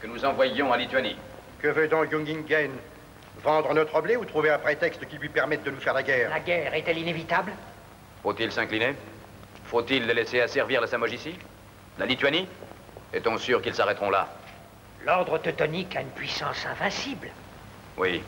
que 0.00 0.06
nous 0.06 0.22
envoyions 0.26 0.70
à 0.70 0.76
Lituanie. 0.76 1.16
Que 1.60 1.68
veut 1.68 1.88
donc 1.88 2.10
Jungingen? 2.10 2.72
Vendre 3.42 3.72
notre 3.72 4.02
blé 4.02 4.16
ou 4.16 4.26
trouver 4.26 4.50
un 4.50 4.58
prétexte 4.58 5.08
qui 5.08 5.16
lui 5.16 5.30
permette 5.30 5.64
de 5.64 5.70
nous 5.70 5.80
faire 5.80 5.94
la 5.94 6.02
guerre? 6.02 6.28
La 6.28 6.40
guerre 6.40 6.74
est-elle 6.74 6.98
inévitable? 6.98 7.52
Faut-il 8.22 8.52
s'incliner? 8.52 8.94
Faut-il 9.64 10.06
les 10.06 10.12
laisser 10.12 10.42
asservir 10.42 10.82
la 10.82 10.88
Samogitie? 10.88 11.36
La 11.98 12.04
Lituanie? 12.04 12.46
Est-on 13.14 13.38
sûr 13.38 13.62
qu'ils 13.62 13.74
s'arrêteront 13.74 14.10
là? 14.10 14.28
L'ordre 15.06 15.38
teutonique 15.38 15.96
a 15.96 16.02
une 16.02 16.08
puissance 16.08 16.66
invincible. 16.66 17.30
Oui. 17.96 18.20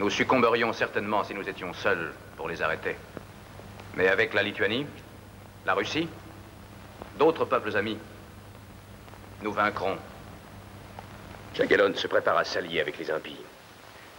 Nous 0.00 0.08
succomberions 0.08 0.72
certainement 0.72 1.22
si 1.24 1.34
nous 1.34 1.46
étions 1.46 1.74
seuls 1.74 2.14
pour 2.38 2.48
les 2.48 2.62
arrêter. 2.62 2.96
Mais 3.96 4.08
avec 4.08 4.32
la 4.32 4.42
Lituanie, 4.42 4.86
la 5.66 5.74
Russie, 5.74 6.08
d'autres 7.18 7.44
peuples 7.44 7.76
amis, 7.76 7.98
nous 9.42 9.52
vaincrons. 9.52 9.98
Jagellon 11.54 11.94
se 11.94 12.06
prépare 12.06 12.38
à 12.38 12.44
s'allier 12.44 12.80
avec 12.80 12.98
les 12.98 13.10
impies. 13.10 13.36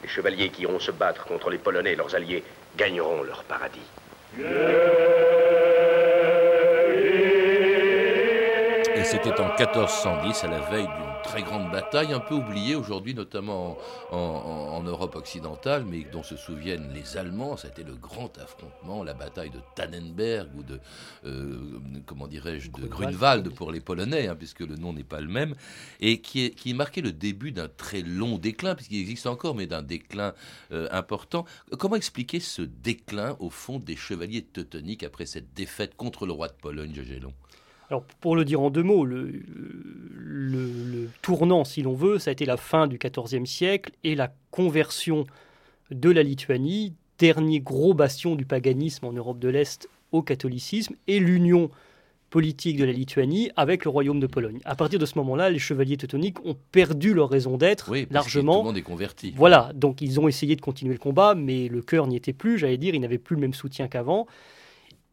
Les 0.04 0.08
chevaliers 0.08 0.52
qui 0.52 0.62
iront 0.62 0.80
se 0.80 0.92
battre 0.92 1.26
contre 1.26 1.50
les 1.50 1.58
Polonais 1.58 1.94
et 1.94 1.96
leurs 1.96 2.14
alliés 2.14 2.44
gagneront 2.78 3.24
leur 3.24 3.44
paradis. 3.44 3.82
C'était 9.12 9.40
en 9.42 9.56
1410, 9.58 10.44
à 10.44 10.48
la 10.48 10.60
veille 10.60 10.86
d'une 10.86 11.22
très 11.24 11.42
grande 11.44 11.70
bataille, 11.72 12.14
un 12.14 12.20
peu 12.20 12.36
oubliée 12.36 12.76
aujourd'hui, 12.76 13.14
notamment 13.14 13.78
en, 14.12 14.16
en- 14.18 14.76
en 14.78 14.84
Europe 14.84 15.16
occidentale, 15.16 15.84
mais 15.86 16.06
dont 16.12 16.24
se 16.24 16.36
souviennent 16.38 16.92
les 16.94 17.18
Allemands. 17.18 17.58
C'était 17.58 17.84
le 17.84 17.96
grand 17.96 18.38
affrontement, 18.38 19.04
la 19.04 19.14
bataille 19.14 19.50
de 19.50 19.60
Tannenberg 19.76 20.50
ou 20.56 20.64
de, 20.64 20.80
euh, 21.26 21.80
comment 22.06 22.28
dirais-je, 22.28 22.72
de 22.72 22.88
Grunwald 22.88 23.50
pour 23.54 23.72
les 23.72 23.82
Polonais, 23.82 24.28
hein, 24.28 24.36
puisque 24.36 24.62
le 24.62 24.76
nom 24.76 24.94
n'est 24.94 25.04
pas 25.04 25.20
le 25.22 25.28
même, 25.30 25.56
et 26.00 26.22
qui, 26.22 26.46
est, 26.46 26.50
qui 26.52 26.74
marquait 26.74 27.02
le 27.02 27.12
début 27.12 27.52
d'un 27.52 27.68
très 27.68 28.02
long 28.02 28.38
déclin, 28.38 28.76
puisqu'il 28.76 29.00
existe 29.02 29.28
encore, 29.28 29.56
mais 29.56 29.68
d'un 29.68 29.82
déclin 29.82 30.34
euh, 30.72 30.88
important. 30.92 31.46
Comment 31.78 31.96
expliquer 31.96 32.40
ce 32.40 32.62
déclin, 32.62 33.36
au 33.40 33.50
fond, 33.50 33.80
des 33.80 33.96
chevaliers 33.96 34.44
teutoniques 34.44 35.04
après 35.04 35.26
cette 35.26 35.54
défaite 35.54 35.96
contre 35.96 36.26
le 36.26 36.32
roi 36.34 36.48
de 36.48 36.54
Pologne, 36.54 36.94
Jagellon 36.94 37.34
Alors, 37.92 38.04
pour 38.22 38.38
le 38.38 38.46
dire 38.46 38.62
en 38.62 38.70
deux 38.70 38.84
mots, 38.84 39.04
le, 39.04 39.24
le- 39.26 40.72
le 40.72 41.10
tournant, 41.22 41.66
si 41.66 41.82
l'on 41.82 41.94
veut, 41.94 42.20
ça 42.20 42.30
a 42.30 42.32
été 42.32 42.46
la 42.46 42.56
fin 42.56 42.88
du 42.88 42.98
XIVe 42.98 43.46
siècle 43.46 43.92
et 44.06 44.16
la 44.16 44.34
conversion 44.50 45.26
de 45.92 46.10
la 46.10 46.24
Lituanie, 46.24 46.94
dernier 47.20 47.60
gros 47.60 47.94
bastion 47.94 48.36
du 48.36 48.46
paganisme 48.46 49.06
en 49.06 49.12
Europe 49.12 49.40
de 49.40 49.50
l'Est, 49.50 49.90
au 50.14 50.22
catholicisme, 50.22 50.96
et 51.08 51.20
l'union 51.20 51.70
politique 52.30 52.78
de 52.78 52.86
la 52.86 52.94
Lituanie 52.94 53.52
avec 53.58 53.84
le 53.84 53.90
royaume 53.90 54.22
de 54.22 54.28
Pologne. 54.28 54.60
À 54.64 54.76
partir 54.76 54.98
de 54.98 55.06
ce 55.06 55.18
moment-là, 55.18 55.50
les 55.50 55.60
chevaliers 55.60 55.98
teutoniques 55.98 56.44
ont 56.46 56.56
perdu 56.72 57.14
leur 57.14 57.30
raison 57.30 57.58
d'être 57.58 57.92
Oui, 57.92 58.06
parce 58.06 58.08
que 58.08 58.14
largement. 58.14 58.54
Tout 58.54 58.60
le 58.60 58.66
monde 58.68 58.78
est 58.78 58.82
converti. 58.84 59.34
Voilà, 59.36 59.72
donc 59.76 60.02
ils 60.02 60.18
ont 60.18 60.30
essayé 60.30 60.56
de 60.56 60.62
continuer 60.62 60.94
le 60.94 61.00
combat, 61.00 61.36
mais 61.36 61.68
le 61.68 61.82
cœur 61.82 62.08
n'y 62.08 62.16
était 62.16 62.32
plus, 62.32 62.58
j'allais 62.58 62.78
dire, 62.78 62.96
ils 62.96 63.02
n'avaient 63.02 63.18
plus 63.18 63.36
le 63.36 63.42
même 63.42 63.54
soutien 63.54 63.90
qu'avant. 63.90 64.28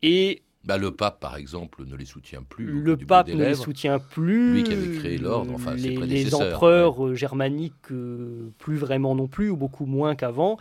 Et 0.03 0.43
Bah, 0.68 0.76
le 0.76 0.90
pape, 0.90 1.18
par 1.18 1.37
exemple, 1.37 1.87
ne 1.87 1.96
les 1.96 2.04
soutient 2.04 2.42
plus. 2.42 2.66
le 2.66 2.98
pape 2.98 3.28
ne 3.28 3.42
les 3.42 3.54
soutient 3.54 3.98
plus. 3.98 4.52
Lui 4.52 4.62
qui 4.64 4.74
avait 4.74 4.98
créé 4.98 5.16
l'ordre, 5.16 5.54
enfin, 5.54 5.78
ses 5.78 5.96
les, 5.96 6.35
empereurs 6.35 7.07
euh, 7.07 7.14
germaniques, 7.14 7.90
euh, 7.90 8.52
plus 8.59 8.76
vraiment 8.76 9.14
non 9.14 9.28
plus, 9.28 9.48
ou 9.48 9.57
beaucoup 9.57 9.87
moins 9.87 10.14
qu'avant. 10.14 10.59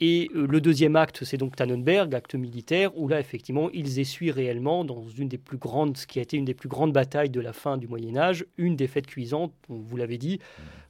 Et 0.00 0.28
euh, 0.34 0.48
le 0.48 0.60
deuxième 0.60 0.96
acte, 0.96 1.22
c'est 1.22 1.36
donc 1.36 1.54
Tannenberg, 1.54 2.12
acte 2.12 2.34
militaire, 2.34 2.90
où 2.98 3.06
là, 3.06 3.20
effectivement, 3.20 3.70
ils 3.72 4.00
essuient 4.00 4.32
réellement, 4.32 4.84
dans 4.84 5.08
une 5.16 5.28
des 5.28 5.38
plus 5.38 5.58
grandes, 5.58 5.96
ce 5.96 6.08
qui 6.08 6.18
a 6.18 6.22
été 6.22 6.36
une 6.36 6.44
des 6.44 6.54
plus 6.54 6.68
grandes 6.68 6.92
batailles 6.92 7.30
de 7.30 7.40
la 7.40 7.52
fin 7.52 7.78
du 7.78 7.86
Moyen 7.86 8.16
Âge, 8.16 8.44
une 8.58 8.74
défaite 8.74 9.06
cuisante, 9.06 9.52
vous 9.68 9.96
l'avez 9.96 10.18
dit, 10.18 10.40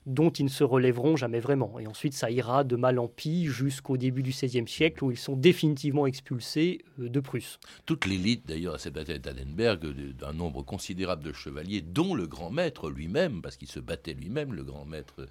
dont 0.07 0.31
ils 0.31 0.45
ne 0.45 0.51
se 0.51 0.65
relèveront 0.65 1.17
jamais 1.17 1.41
vraiment. 1.41 1.79
Et 1.79 1.87
ensuite, 1.87 2.15
ça 2.15 2.31
ira 2.31 2.65
de 2.65 2.77
mal 2.77 2.99
en 2.99 3.09
pis 3.09 3.47
jusqu'au 3.47 3.97
début 3.97 4.23
du 4.23 4.31
XVIe 4.31 4.67
siècle, 4.69 5.05
où 5.05 5.11
ils 5.11 5.19
sont 5.19 5.37
définitivement 5.37 6.07
expulsés 6.07 6.85
euh, 7.01 7.09
de 7.09 7.21
Prusse. 7.21 7.59
Toute 7.85 8.07
l'élite, 8.07 8.47
d'ailleurs, 8.47 8.75
à 8.75 8.79
cette 8.79 8.95
bataille 8.95 9.19
de 9.19 9.29
Tannenberg, 9.31 9.85
d'un 10.19 10.33
nombre 10.33 10.63
considérable 10.63 11.25
de 11.25 11.33
chevaliers, 11.33 11.81
dont 11.81 12.15
le 12.15 12.27
grand 12.27 12.51
maître 12.51 12.89
lui-même, 12.89 13.43
parce 13.43 13.57
qu'il 13.57 13.69
se 13.69 13.81
battait 13.81 14.15
lui-même, 14.15 14.55
le 14.55 14.63
grand 14.63 14.85
maître 14.85 15.27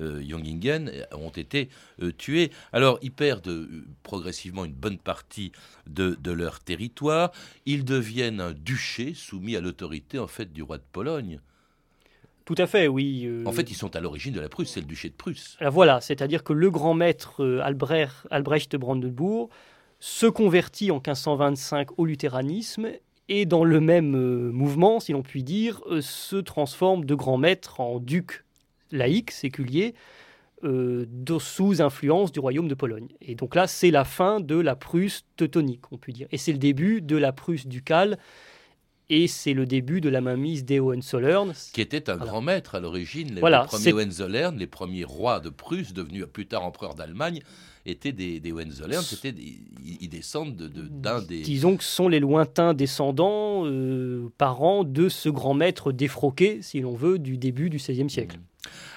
euh, 0.00 0.22
Jungingen, 0.22 0.90
ont 1.12 1.30
été 1.30 1.70
euh, 2.02 2.12
tués. 2.12 2.50
Alors, 2.72 2.98
ils 3.02 3.12
perdent 3.12 3.48
euh, 3.48 3.84
progressivement 4.02 4.64
une 4.64 4.72
bonne 4.72 4.98
partie 4.98 5.52
de, 5.86 6.16
de 6.20 6.30
leur 6.30 6.60
territoire. 6.60 7.32
Ils 7.66 7.84
deviennent 7.84 8.40
un 8.40 8.52
duché 8.52 9.14
soumis 9.14 9.56
à 9.56 9.60
l'autorité, 9.60 10.18
en 10.18 10.26
fait, 10.26 10.52
du 10.52 10.62
roi 10.62 10.78
de 10.78 10.84
Pologne. 10.92 11.40
Tout 12.48 12.54
à 12.56 12.66
fait, 12.66 12.88
oui. 12.88 13.26
euh, 13.26 13.44
En 13.44 13.52
fait, 13.52 13.70
ils 13.70 13.74
sont 13.74 13.94
à 13.94 14.00
l'origine 14.00 14.32
de 14.32 14.40
la 14.40 14.48
Prusse, 14.48 14.70
c'est 14.70 14.80
le 14.80 14.86
duché 14.86 15.10
de 15.10 15.14
Prusse. 15.14 15.58
Alors 15.60 15.74
voilà, 15.74 16.00
c'est-à-dire 16.00 16.42
que 16.42 16.54
le 16.54 16.70
grand 16.70 16.94
maître 16.94 17.44
euh, 17.44 17.60
Albrecht, 17.60 18.10
Albrecht 18.30 18.72
de 18.72 18.78
Brandenbourg 18.78 19.50
se 20.00 20.24
convertit 20.24 20.90
en 20.90 20.94
1525 20.94 21.98
au 21.98 22.06
luthéranisme 22.06 22.88
et 23.28 23.44
dans 23.44 23.64
le 23.64 23.80
même 23.80 24.14
euh, 24.14 24.50
mouvement, 24.50 24.98
si 24.98 25.12
l'on 25.12 25.22
peut 25.22 25.40
dire, 25.40 25.82
se 26.00 26.36
transforme 26.36 27.04
de 27.04 27.14
grand 27.14 27.36
maître 27.36 27.80
en 27.80 28.00
duc 28.00 28.46
laïque, 28.92 29.30
séculier, 29.30 29.94
sous 31.38 31.82
influence 31.82 32.32
du 32.32 32.40
royaume 32.40 32.68
de 32.68 32.74
Pologne. 32.74 33.08
Et 33.20 33.34
donc 33.34 33.56
là, 33.56 33.66
c'est 33.66 33.90
la 33.90 34.04
fin 34.04 34.40
de 34.40 34.56
la 34.58 34.74
Prusse 34.74 35.26
teutonique, 35.36 35.92
on 35.92 35.98
peut 35.98 36.12
dire. 36.12 36.28
Et 36.32 36.38
c'est 36.38 36.52
le 36.52 36.58
début 36.58 37.02
de 37.02 37.18
la 37.18 37.32
Prusse 37.32 37.66
ducale, 37.66 38.16
et 39.10 39.26
c'est 39.26 39.54
le 39.54 39.64
début 39.66 40.00
de 40.00 40.08
la 40.08 40.20
mainmise 40.20 40.64
des 40.64 40.80
Hohenzollern. 40.80 41.52
qui 41.72 41.80
était 41.80 42.10
un 42.10 42.16
Voilà. 42.16 42.30
grand 42.30 42.40
maître 42.42 42.74
à 42.74 42.80
l'origine. 42.80 43.34
Les, 43.34 43.40
Voilà, 43.40 43.62
les 43.62 43.68
premiers 43.68 43.92
Hohenzollern, 43.92 44.56
les 44.58 44.66
premiers 44.66 45.04
rois 45.04 45.40
de 45.40 45.48
Prusse, 45.48 45.92
devenus 45.94 46.26
plus 46.32 46.46
tard 46.46 46.64
empereurs 46.64 46.94
d'Allemagne, 46.94 47.40
étaient 47.90 48.12
des, 48.12 48.40
des 48.40 48.52
Hohenzollern. 48.52 49.02
C'était 49.02 49.32
des- 49.32 49.58
ils, 50.00 50.08
descendent 50.08 50.56
de- 50.56 50.68
de- 50.68 50.88
d'un 50.88 51.22
des. 51.22 51.42
Disons 51.42 51.76
que 51.76 51.84
ce 51.84 51.90
sont 51.94 52.08
les 52.08 52.20
lointains 52.20 52.74
descendants, 52.74 53.64
euh, 53.66 54.28
parents 54.38 54.84
de 54.84 55.08
ce 55.08 55.28
grand 55.28 55.54
maître 55.54 55.92
défroqué, 55.92 56.60
si 56.62 56.80
l'on 56.80 56.94
veut, 56.94 57.18
du 57.18 57.36
début 57.38 57.70
du 57.70 57.78
XVIe 57.78 58.10
siècle. 58.10 58.38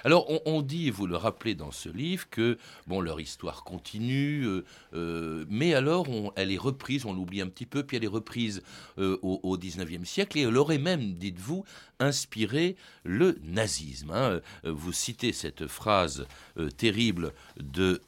Alors, 0.04 0.27
on, 0.45 0.62
dit, 0.62 0.88
et 0.88 0.91
vous 0.91 1.06
le 1.06 1.15
rappelez 1.15 1.54
dans 1.54 1.71
ce 1.71 1.88
livre, 1.88 2.27
que 2.30 2.58
bon, 2.88 3.01
leur 3.01 3.21
histoire 3.21 3.63
continue, 3.63 4.43
euh, 4.45 4.65
euh, 4.95 5.45
mais 5.49 5.75
alors 5.75 6.08
elle 6.36 6.51
est 6.51 6.58
reprise, 6.58 7.06
on 7.06 7.13
l'oublie 7.13 7.41
un 7.41 7.47
petit 7.47 7.67
peu, 7.67 7.84
puis 7.84 7.97
elle 7.97 8.04
est 8.04 8.08
reprise 8.08 8.63
euh, 8.97 9.17
au, 9.21 9.58
XIXe 9.58 10.08
siècle, 10.10 10.39
et 10.39 10.41
elle 10.41 10.58
aurait 10.58 10.80
même, 10.80 11.13
dites-vous, 11.13 11.63
inspiré 11.99 12.75
le 13.04 13.38
nazisme. 13.43 14.10
Hein. 14.12 14.41
Vous 14.63 14.91
citez 14.91 15.34
cette 15.34 15.67
phrase 15.67 16.25
terrible 16.77 17.32
de 17.60 18.01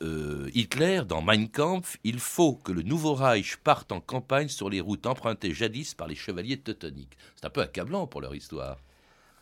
Hitler 0.56 0.73
dans 0.76 1.22
Mein 1.22 1.50
Kampf 1.50 1.98
Il 2.04 2.18
faut 2.18 2.56
que 2.56 2.72
le 2.72 2.82
nouveau 2.82 3.14
Reich 3.14 3.58
parte 3.58 3.92
en 3.92 4.00
campagne 4.00 4.48
sur 4.48 4.72
les 4.72 4.82
routes 4.82 5.06
empruntées 5.06 5.54
jadis 5.54 5.94
par 5.94 6.08
les 6.08 6.16
chevaliers 6.16 6.58
teutoniques. 6.58 7.16
C'est 7.36 7.46
un 7.46 7.52
peu 7.52 7.62
accablant 7.62 8.08
pour 8.08 8.22
leur 8.22 8.34
histoire. 8.34 8.78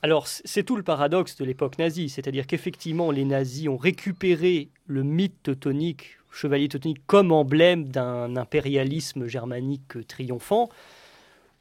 Alors, 0.01 0.27
c'est 0.27 0.63
tout 0.63 0.75
le 0.75 0.83
paradoxe 0.83 1.37
de 1.37 1.45
l'époque 1.45 1.77
nazie, 1.77 2.09
c'est-à-dire 2.09 2.47
qu'effectivement, 2.47 3.11
les 3.11 3.23
nazis 3.23 3.69
ont 3.69 3.77
récupéré 3.77 4.71
le 4.87 5.03
mythe 5.03 5.41
teutonique, 5.43 6.17
chevalier 6.31 6.67
teutonique, 6.67 7.05
comme 7.07 7.31
emblème 7.31 7.85
d'un 7.85 8.35
impérialisme 8.35 9.27
germanique 9.27 10.05
triomphant, 10.07 10.69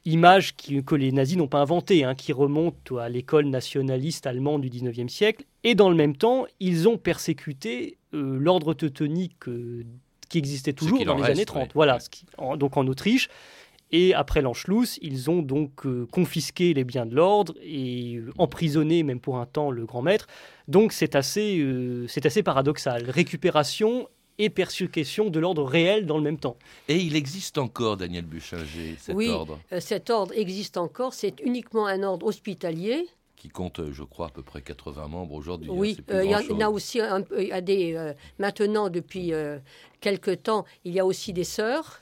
image 0.03 0.55
que 0.57 0.95
les 0.95 1.13
nazis 1.13 1.37
n'ont 1.37 1.47
pas 1.47 1.61
inventée, 1.61 2.03
hein, 2.03 2.15
qui 2.15 2.33
remonte 2.33 2.91
à 2.99 3.07
l'école 3.07 3.45
nationaliste 3.45 4.27
allemande 4.27 4.63
du 4.63 4.69
XIXe 4.69 5.11
siècle, 5.11 5.45
et 5.63 5.75
dans 5.75 5.89
le 5.89 5.95
même 5.95 6.15
temps, 6.15 6.45
ils 6.59 6.87
ont 6.87 6.97
persécuté 6.97 7.97
euh, 8.13 8.37
l'ordre 8.37 8.73
teutonique 8.73 9.47
euh, 9.47 9.83
qui 10.29 10.37
existait 10.37 10.73
toujours 10.73 11.03
dans 11.05 11.17
les 11.17 11.25
années 11.25 11.45
30, 11.45 11.71
voilà, 11.73 11.99
donc 12.57 12.77
en 12.77 12.87
Autriche. 12.87 13.29
Et 13.91 14.13
après 14.13 14.41
l'Anschluss, 14.41 14.97
ils 15.01 15.29
ont 15.29 15.41
donc 15.41 15.85
euh, 15.85 16.07
confisqué 16.11 16.73
les 16.73 16.85
biens 16.85 17.05
de 17.05 17.13
l'ordre 17.13 17.53
et 17.61 18.15
euh, 18.15 18.31
emprisonné, 18.37 19.03
même 19.03 19.19
pour 19.19 19.37
un 19.37 19.45
temps, 19.45 19.69
le 19.69 19.85
grand 19.85 20.01
maître. 20.01 20.27
Donc 20.67 20.93
c'est 20.93 21.15
assez, 21.15 21.59
euh, 21.59 22.07
c'est 22.07 22.25
assez 22.25 22.41
paradoxal. 22.41 23.09
Récupération 23.09 24.07
et 24.37 24.49
persécution 24.49 25.29
de 25.29 25.39
l'ordre 25.39 25.63
réel 25.63 26.05
dans 26.05 26.17
le 26.17 26.23
même 26.23 26.37
temps. 26.37 26.55
Et 26.87 26.97
il 26.97 27.17
existe 27.17 27.57
encore, 27.57 27.97
Daniel 27.97 28.25
Buchinger, 28.25 28.95
cet 28.97 29.13
oui, 29.13 29.27
ordre? 29.27 29.59
cet 29.79 30.09
ordre 30.09 30.33
existe 30.35 30.77
encore. 30.77 31.13
C'est 31.13 31.41
uniquement 31.41 31.85
un 31.85 32.01
ordre 32.01 32.25
hospitalier 32.27 33.07
qui 33.41 33.49
compte, 33.49 33.81
je 33.91 34.03
crois, 34.03 34.27
à 34.27 34.29
peu 34.29 34.43
près 34.43 34.61
80 34.61 35.07
membres 35.07 35.33
aujourd'hui. 35.33 35.71
Hein, 35.71 35.75
oui, 35.75 35.97
il 36.09 36.29
y, 36.29 36.35
en 36.35 36.59
a 36.59 36.69
aussi 36.69 36.99
un, 36.99 37.21
des, 37.61 38.13
maintenant, 38.37 38.89
depuis 38.89 39.33
quelque 39.99 40.29
temps, 40.29 40.65
il 40.85 40.93
y 40.93 40.99
a 40.99 41.05
aussi 41.07 41.33
des 41.33 41.43
sœurs 41.43 42.01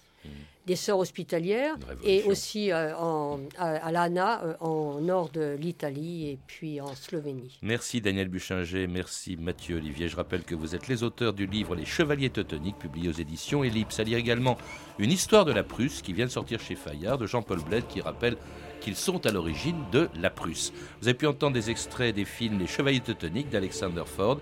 des 0.65 0.76
sœurs 0.76 1.00
hospitalières 1.00 1.76
et 2.04 2.24
aussi 2.24 2.72
euh, 2.72 2.95
en, 2.95 3.39
à, 3.58 3.91
l'ANA 3.91 4.43
euh, 4.43 4.54
en 4.60 5.00
nord 5.02 5.30
de 5.30 5.56
l'Italie 5.60 6.30
et 6.30 6.39
puis 6.48 6.80
en 6.80 6.93
Slovénie. 6.95 7.58
Merci 7.62 8.02
Daniel 8.02 8.28
Buchinger, 8.28 8.88
merci 8.88 9.38
Mathieu 9.38 9.78
Olivier. 9.78 10.08
Je 10.08 10.15
rappelle 10.15 10.43
que 10.43 10.56
vous 10.56 10.76
êtes 10.76 10.88
les 10.88 11.04
auteurs 11.04 11.34
du 11.34 11.48
livre 11.48 11.76
Les 11.76 11.86
Chevaliers 11.86 12.30
Teutoniques, 12.30 12.78
publié 12.78 13.10
aux 13.10 13.13
éditions 13.13 13.63
Ellipse. 13.63 14.00
À 14.00 14.04
lire 14.04 14.17
également 14.17 14.58
Une 15.00 15.12
histoire 15.12 15.45
de 15.45 15.52
la 15.52 15.63
Prusse 15.63 16.02
qui 16.02 16.13
vient 16.13 16.26
de 16.26 16.32
sortir 16.32 16.60
chez 16.60 16.76
Fayard 16.76 17.17
de 17.17 17.26
Jean-Paul 17.26 17.63
Bled 17.63 17.88
qui 17.88 18.02
rappelle 18.02 18.38
qu'ils 18.80 18.95
sont 18.95 19.26
à 19.26 19.32
l'origine 19.32 19.84
de 19.91 20.10
la 20.15 20.30
Prusse. 20.30 20.72
Vous 21.02 21.08
avez 21.08 21.17
pu 21.17 21.28
entendre 21.28 21.54
des 21.54 21.69
extraits 21.69 22.15
des 22.15 22.26
films 22.26 22.60
Les 22.60 22.67
Chevaliers 22.67 23.02
Teutoniques 23.02 23.50
d'Alexander 23.50 24.04
Ford 24.06 24.39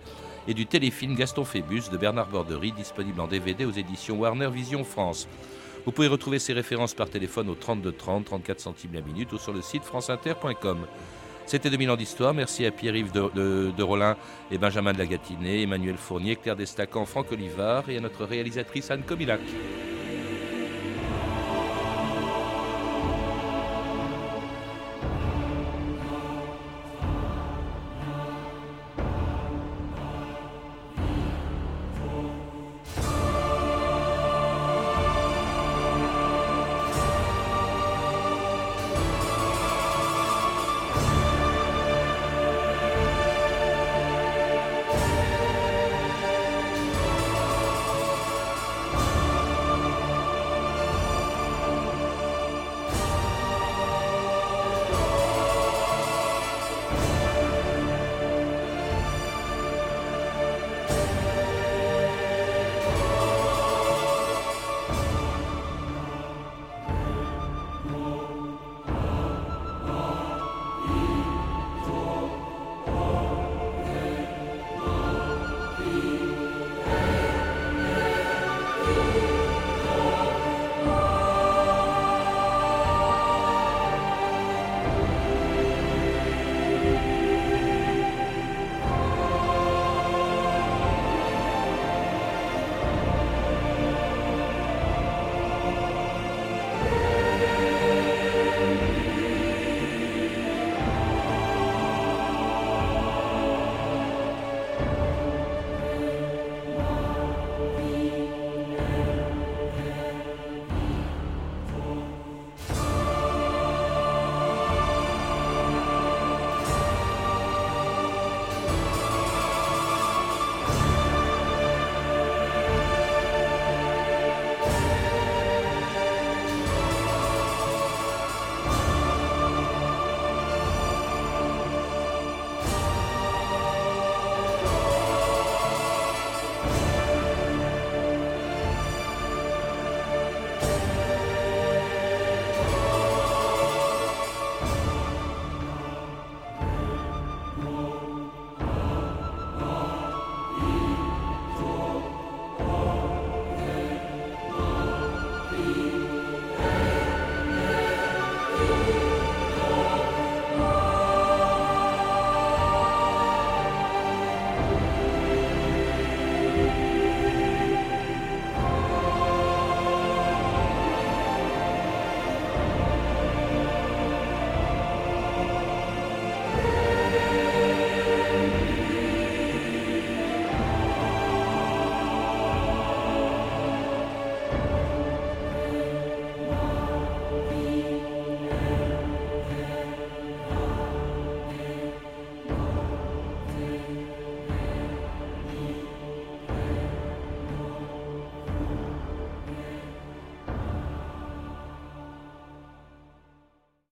et 0.48 0.54
du 0.54 0.66
téléfilm 0.66 1.16
Gaston 1.16 1.44
Phébus 1.44 1.90
de 1.92 1.98
Bernard 1.98 2.30
Bordery, 2.30 2.72
disponible 2.72 3.20
en 3.20 3.28
DVD 3.28 3.66
aux 3.66 3.72
éditions 3.72 4.18
Warner 4.20 4.50
Vision 4.50 4.84
France. 4.84 5.28
Vous 5.88 5.94
pouvez 5.94 6.10
retrouver 6.10 6.38
ces 6.38 6.52
références 6.52 6.94
par 6.94 7.10
téléphone 7.10 7.48
au 7.48 7.56
32 7.56 7.94
30, 7.94 8.26
34 8.26 8.60
centimes 8.60 8.94
la 8.94 9.00
minute 9.00 9.32
ou 9.32 9.38
sur 9.38 9.54
le 9.54 9.62
site 9.62 9.84
franceinter.com. 9.86 10.80
C'était 11.46 11.70
2000 11.70 11.92
ans 11.92 11.96
d'histoire. 11.96 12.34
Merci 12.34 12.66
à 12.66 12.72
Pierre-Yves 12.72 13.14
de, 13.14 13.32
de, 13.34 13.74
et 14.52 14.58
Benjamin 14.58 14.92
de 14.92 14.98
la 14.98 15.06
Gâtinée, 15.06 15.62
Emmanuel 15.62 15.96
Fournier, 15.96 16.36
Claire 16.36 16.58
Destacan, 16.58 17.06
Franck 17.06 17.32
Olivard 17.32 17.90
et 17.90 17.96
à 17.96 18.02
notre 18.02 18.26
réalisatrice 18.26 18.92
Anne 18.92 19.04
Comilac. 19.04 19.40